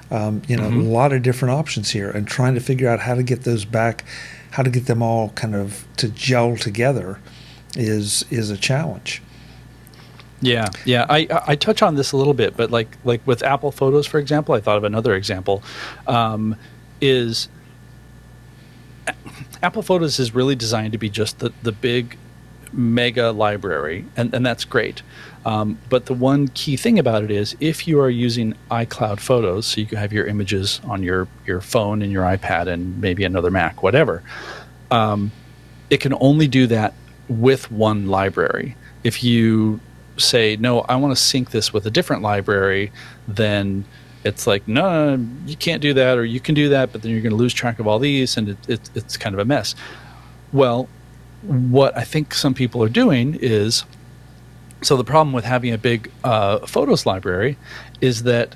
Um, 0.09 0.41
you 0.47 0.57
know, 0.57 0.63
mm-hmm. 0.63 0.79
a 0.79 0.89
lot 0.89 1.13
of 1.13 1.21
different 1.21 1.53
options 1.53 1.91
here, 1.91 2.09
and 2.09 2.27
trying 2.27 2.55
to 2.55 2.59
figure 2.59 2.89
out 2.89 3.01
how 3.01 3.13
to 3.13 3.21
get 3.21 3.43
those 3.43 3.65
back 3.65 4.03
how 4.53 4.61
to 4.61 4.69
get 4.69 4.85
them 4.85 5.01
all 5.01 5.29
kind 5.29 5.55
of 5.55 5.87
to 5.97 6.07
gel 6.09 6.55
together 6.55 7.19
is 7.75 8.25
is 8.29 8.49
a 8.49 8.57
challenge. 8.57 9.21
Yeah, 10.41 10.67
yeah. 10.85 11.05
I 11.09 11.27
I 11.47 11.55
touch 11.55 11.81
on 11.81 11.95
this 11.95 12.11
a 12.11 12.17
little 12.17 12.33
bit, 12.33 12.57
but 12.57 12.71
like 12.71 12.97
like 13.03 13.25
with 13.25 13.43
Apple 13.43 13.71
Photos, 13.71 14.05
for 14.05 14.19
example, 14.19 14.55
I 14.55 14.59
thought 14.59 14.77
of 14.77 14.83
another 14.83 15.15
example. 15.15 15.63
Um, 16.07 16.55
is 16.99 17.47
Apple 19.61 19.81
Photos 19.81 20.19
is 20.19 20.35
really 20.35 20.55
designed 20.55 20.91
to 20.91 20.97
be 20.97 21.09
just 21.09 21.39
the 21.39 21.53
the 21.63 21.71
big 21.71 22.17
mega 22.73 23.31
library, 23.31 24.05
and 24.17 24.33
and 24.33 24.45
that's 24.45 24.65
great. 24.65 25.01
Um, 25.45 25.77
but 25.89 26.05
the 26.05 26.13
one 26.13 26.47
key 26.49 26.77
thing 26.77 26.97
about 26.97 27.23
it 27.23 27.31
is 27.31 27.55
if 27.59 27.87
you 27.87 27.99
are 27.99 28.09
using 28.09 28.55
iCloud 28.71 29.19
Photos, 29.19 29.65
so 29.65 29.81
you 29.81 29.87
can 29.87 29.97
have 29.97 30.13
your 30.13 30.25
images 30.25 30.79
on 30.85 31.03
your, 31.03 31.27
your 31.45 31.59
phone 31.59 32.01
and 32.01 32.11
your 32.11 32.23
iPad 32.23 32.67
and 32.67 33.01
maybe 33.01 33.25
another 33.25 33.51
Mac, 33.51 33.83
whatever, 33.83 34.23
um, 34.89 35.31
it 35.89 35.99
can 35.99 36.13
only 36.19 36.47
do 36.47 36.67
that 36.67 36.93
with 37.41 37.71
one 37.71 38.07
library. 38.07 38.75
If 39.03 39.23
you 39.23 39.79
say, 40.17 40.55
no, 40.55 40.81
I 40.81 40.95
want 40.95 41.15
to 41.15 41.21
sync 41.21 41.51
this 41.51 41.73
with 41.73 41.85
a 41.85 41.91
different 41.91 42.21
library, 42.21 42.91
then 43.27 43.85
it's 44.23 44.47
like, 44.47 44.67
no, 44.67 45.19
you 45.45 45.55
can't 45.55 45.81
do 45.81 45.93
that, 45.95 46.17
or 46.17 46.25
you 46.25 46.39
can 46.39 46.55
do 46.55 46.69
that, 46.69 46.91
but 46.91 47.01
then 47.01 47.11
you're 47.11 47.21
going 47.21 47.31
to 47.31 47.35
lose 47.37 47.53
track 47.53 47.79
of 47.79 47.87
all 47.87 47.99
these, 47.99 48.37
and 48.37 48.49
it, 48.49 48.69
it, 48.69 48.89
it's 48.95 49.17
kind 49.17 49.33
of 49.35 49.39
a 49.39 49.45
mess. 49.45 49.75
Well, 50.51 50.87
what 51.41 51.97
I 51.97 52.03
think 52.03 52.33
some 52.33 52.53
people 52.53 52.81
are 52.83 52.89
doing 52.89 53.37
is 53.41 53.83
so 54.81 54.97
the 54.97 55.03
problem 55.03 55.33
with 55.33 55.45
having 55.45 55.73
a 55.73 55.77
big 55.77 56.11
uh, 56.23 56.59
photos 56.59 57.05
library 57.05 57.57
is 58.01 58.23
that 58.23 58.55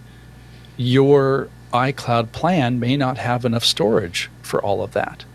your 0.76 1.50
iCloud 1.74 2.32
plan 2.32 2.80
may 2.80 2.98
not 2.98 3.18
have 3.18 3.46
enough 3.46 3.66
storage 3.66 4.30
for 4.42 4.62
all 4.62 4.84
of 4.84 4.94
that. 4.94 5.26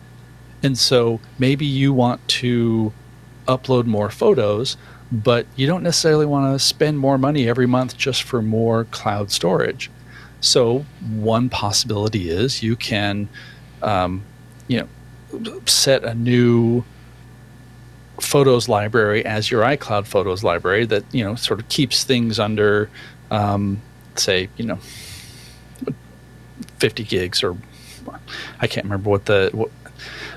And 0.62 0.78
so 0.78 1.20
maybe 1.38 1.66
you 1.66 1.92
want 1.92 2.26
to 2.28 2.92
upload 3.46 3.86
more 3.86 4.10
photos, 4.10 4.76
but 5.10 5.46
you 5.56 5.66
don't 5.66 5.82
necessarily 5.82 6.26
want 6.26 6.54
to 6.54 6.64
spend 6.64 6.98
more 6.98 7.18
money 7.18 7.48
every 7.48 7.66
month 7.66 7.96
just 7.96 8.22
for 8.22 8.42
more 8.42 8.84
cloud 8.84 9.30
storage. 9.30 9.90
So, 10.40 10.84
one 11.00 11.48
possibility 11.48 12.28
is 12.30 12.62
you 12.62 12.74
can 12.74 13.28
um, 13.82 14.24
you 14.68 14.86
know, 15.32 15.60
set 15.66 16.04
a 16.04 16.14
new 16.14 16.84
photos 18.20 18.68
library 18.68 19.24
as 19.24 19.50
your 19.50 19.62
iCloud 19.62 20.06
photos 20.06 20.44
library 20.44 20.84
that 20.86 21.04
you 21.12 21.24
know 21.24 21.34
sort 21.34 21.60
of 21.60 21.68
keeps 21.68 22.04
things 22.04 22.38
under, 22.38 22.88
um, 23.30 23.80
say, 24.14 24.48
you 24.56 24.64
know, 24.64 24.78
50 26.78 27.04
gigs 27.04 27.42
or 27.42 27.56
I 28.60 28.66
can't 28.66 28.84
remember 28.84 29.10
what 29.10 29.26
the 29.26 29.50
what, 29.52 29.70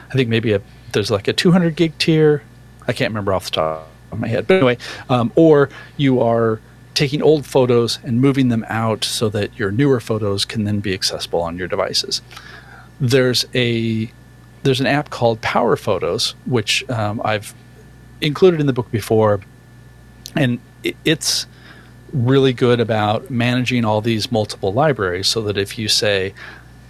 I 0.09 0.13
think 0.13 0.29
maybe 0.29 0.53
a 0.53 0.61
there's 0.93 1.11
like 1.11 1.27
a 1.27 1.33
200 1.33 1.75
gig 1.75 1.97
tier. 1.97 2.43
I 2.87 2.93
can't 2.93 3.11
remember 3.11 3.33
off 3.33 3.45
the 3.45 3.51
top 3.51 3.87
of 4.11 4.19
my 4.19 4.27
head, 4.27 4.47
but 4.47 4.55
anyway, 4.55 4.77
um, 5.09 5.31
or 5.35 5.69
you 5.97 6.21
are 6.21 6.59
taking 6.95 7.21
old 7.21 7.45
photos 7.45 7.99
and 8.03 8.21
moving 8.21 8.47
them 8.47 8.65
out 8.69 9.03
so 9.03 9.29
that 9.29 9.57
your 9.59 9.69
newer 9.71 9.99
photos 9.99 10.45
can 10.45 10.63
then 10.63 10.79
be 10.79 10.93
accessible 10.93 11.41
on 11.41 11.57
your 11.57 11.67
devices. 11.67 12.21
There's 12.99 13.45
a 13.53 14.11
there's 14.63 14.79
an 14.79 14.87
app 14.87 15.11
called 15.11 15.41
PowerPhotos, 15.41 16.33
which 16.45 16.89
um, 16.89 17.21
I've 17.23 17.53
included 18.21 18.59
in 18.59 18.65
the 18.65 18.73
book 18.73 18.89
before, 18.89 19.41
and 20.35 20.59
it's 21.03 21.45
really 22.13 22.53
good 22.53 22.79
about 22.79 23.29
managing 23.29 23.85
all 23.85 24.01
these 24.01 24.31
multiple 24.31 24.73
libraries 24.73 25.27
so 25.27 25.41
that 25.41 25.57
if 25.57 25.77
you 25.77 25.87
say, 25.87 26.33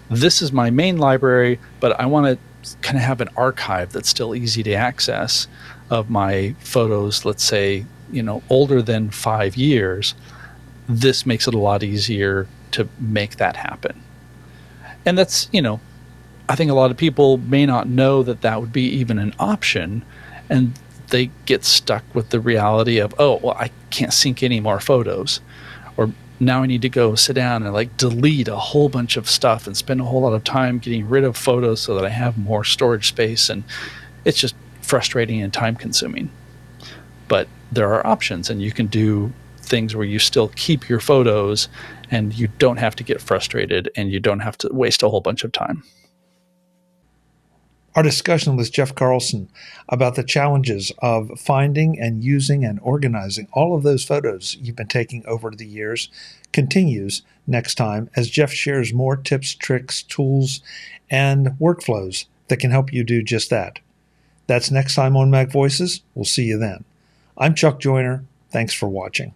This 0.09 0.41
is 0.41 0.53
my 0.53 0.69
main 0.69 0.97
library, 0.97 1.59
but 1.79 1.99
I 1.99 2.05
want 2.05 2.39
to 2.63 2.77
kind 2.81 2.97
of 2.97 3.03
have 3.03 3.21
an 3.21 3.29
archive 3.35 3.91
that's 3.91 4.09
still 4.09 4.35
easy 4.35 4.63
to 4.63 4.73
access 4.73 5.47
of 5.89 6.09
my 6.09 6.55
photos, 6.59 7.25
let's 7.25 7.43
say, 7.43 7.85
you 8.11 8.23
know, 8.23 8.41
older 8.49 8.81
than 8.81 9.09
five 9.09 9.55
years, 9.55 10.15
this 10.87 11.25
makes 11.25 11.47
it 11.47 11.53
a 11.53 11.59
lot 11.59 11.83
easier 11.83 12.47
to 12.71 12.87
make 12.99 13.37
that 13.37 13.55
happen. 13.55 14.01
And 15.05 15.17
that's, 15.17 15.49
you 15.51 15.61
know, 15.61 15.79
I 16.49 16.55
think 16.55 16.69
a 16.69 16.75
lot 16.75 16.91
of 16.91 16.97
people 16.97 17.37
may 17.37 17.65
not 17.65 17.87
know 17.87 18.23
that 18.23 18.41
that 18.41 18.59
would 18.61 18.73
be 18.73 18.83
even 18.83 19.19
an 19.19 19.33
option. 19.39 20.03
And 20.49 20.73
they 21.09 21.31
get 21.45 21.63
stuck 21.63 22.03
with 22.13 22.29
the 22.29 22.39
reality 22.39 22.97
of, 22.97 23.13
oh, 23.19 23.37
well, 23.37 23.55
I 23.57 23.71
can't 23.89 24.13
sync 24.13 24.43
any 24.43 24.59
more 24.59 24.79
photos. 24.79 25.41
Or 25.97 26.11
now 26.39 26.63
I 26.63 26.65
need 26.65 26.81
to 26.81 26.89
go 26.89 27.15
sit 27.15 27.33
down 27.33 27.63
and 27.63 27.73
like 27.73 27.95
delete 27.97 28.47
a 28.47 28.57
whole 28.57 28.89
bunch 28.89 29.17
of 29.17 29.29
stuff 29.29 29.67
and 29.67 29.77
spend 29.77 30.01
a 30.01 30.05
whole 30.05 30.21
lot 30.21 30.33
of 30.33 30.43
time 30.43 30.79
getting 30.79 31.07
rid 31.07 31.23
of 31.23 31.37
photos 31.37 31.81
so 31.81 31.95
that 31.95 32.05
I 32.05 32.09
have 32.09 32.37
more 32.37 32.63
storage 32.63 33.07
space. 33.07 33.49
And 33.49 33.63
it's 34.25 34.39
just 34.39 34.55
frustrating 34.85 35.41
and 35.41 35.51
time 35.51 35.75
consuming. 35.75 36.29
But 37.27 37.47
there 37.71 37.93
are 37.93 38.05
options, 38.05 38.49
and 38.49 38.61
you 38.61 38.71
can 38.71 38.87
do 38.87 39.33
things 39.57 39.95
where 39.95 40.05
you 40.05 40.19
still 40.19 40.49
keep 40.49 40.87
your 40.87 40.99
photos 40.99 41.67
and 42.11 42.33
you 42.37 42.47
don't 42.59 42.77
have 42.77 42.95
to 42.95 43.03
get 43.03 43.19
frustrated 43.19 43.89
and 43.95 44.11
you 44.11 44.19
don't 44.19 44.41
have 44.41 44.57
to 44.59 44.69
waste 44.71 45.01
a 45.03 45.09
whole 45.09 45.21
bunch 45.21 45.43
of 45.43 45.51
time. 45.51 45.83
Our 47.95 48.03
discussion 48.03 48.57
with 48.57 48.73
Jeff 48.73 48.93
Carlson 48.93 49.49
about 49.87 50.15
the 50.15 50.23
challenges 50.23 50.91
of 50.99 51.31
finding 51.39 51.97
and 51.97 52.23
using 52.23 52.65
and 52.65 52.77
organizing 52.81 53.47
all 53.53 53.73
of 53.73 53.83
those 53.83 54.03
photos 54.03 54.57
you've 54.59 54.75
been 54.75 54.87
taking 54.87 55.25
over 55.25 55.49
the 55.49 55.65
years 55.65 56.09
continues 56.51 57.21
next 57.47 57.75
time 57.75 58.09
as 58.15 58.29
Jeff 58.29 58.51
shares 58.51 58.93
more 58.93 59.15
tips, 59.15 59.55
tricks, 59.55 60.03
tools, 60.03 60.61
and 61.09 61.47
workflows 61.59 62.25
that 62.49 62.57
can 62.57 62.71
help 62.71 62.91
you 62.91 63.03
do 63.03 63.23
just 63.23 63.49
that. 63.49 63.79
That's 64.47 64.71
next 64.71 64.95
time 64.95 65.15
on 65.17 65.31
MacVoices. 65.31 66.01
We'll 66.13 66.25
see 66.25 66.45
you 66.45 66.57
then. 66.57 66.85
I'm 67.37 67.55
Chuck 67.55 67.79
Joiner. 67.79 68.23
Thanks 68.51 68.73
for 68.73 68.87
watching. 68.87 69.33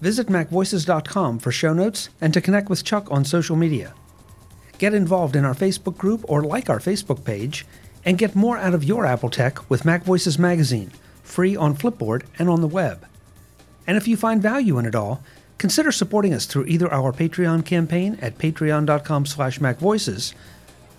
Visit 0.00 0.26
MacVoices.com 0.26 1.38
for 1.38 1.52
show 1.52 1.72
notes 1.72 2.08
and 2.20 2.34
to 2.34 2.40
connect 2.40 2.68
with 2.68 2.84
Chuck 2.84 3.10
on 3.10 3.24
social 3.24 3.54
media. 3.54 3.94
Get 4.78 4.94
involved 4.94 5.36
in 5.36 5.44
our 5.44 5.54
Facebook 5.54 5.96
group 5.96 6.24
or 6.28 6.42
like 6.42 6.68
our 6.68 6.80
Facebook 6.80 7.24
page, 7.24 7.64
and 8.04 8.18
get 8.18 8.34
more 8.34 8.58
out 8.58 8.74
of 8.74 8.82
your 8.82 9.06
Apple 9.06 9.30
tech 9.30 9.70
with 9.70 9.84
MacVoices 9.84 10.40
Magazine, 10.40 10.90
free 11.22 11.54
on 11.54 11.76
Flipboard 11.76 12.24
and 12.36 12.48
on 12.48 12.60
the 12.60 12.66
web. 12.66 13.06
And 13.86 13.96
if 13.96 14.08
you 14.08 14.16
find 14.16 14.42
value 14.42 14.76
in 14.78 14.86
it 14.86 14.96
all, 14.96 15.22
consider 15.56 15.92
supporting 15.92 16.34
us 16.34 16.46
through 16.46 16.66
either 16.66 16.92
our 16.92 17.12
Patreon 17.12 17.64
campaign 17.64 18.18
at 18.20 18.38
patreon.com 18.38 19.26
slash 19.26 19.60
macvoices 19.60 20.34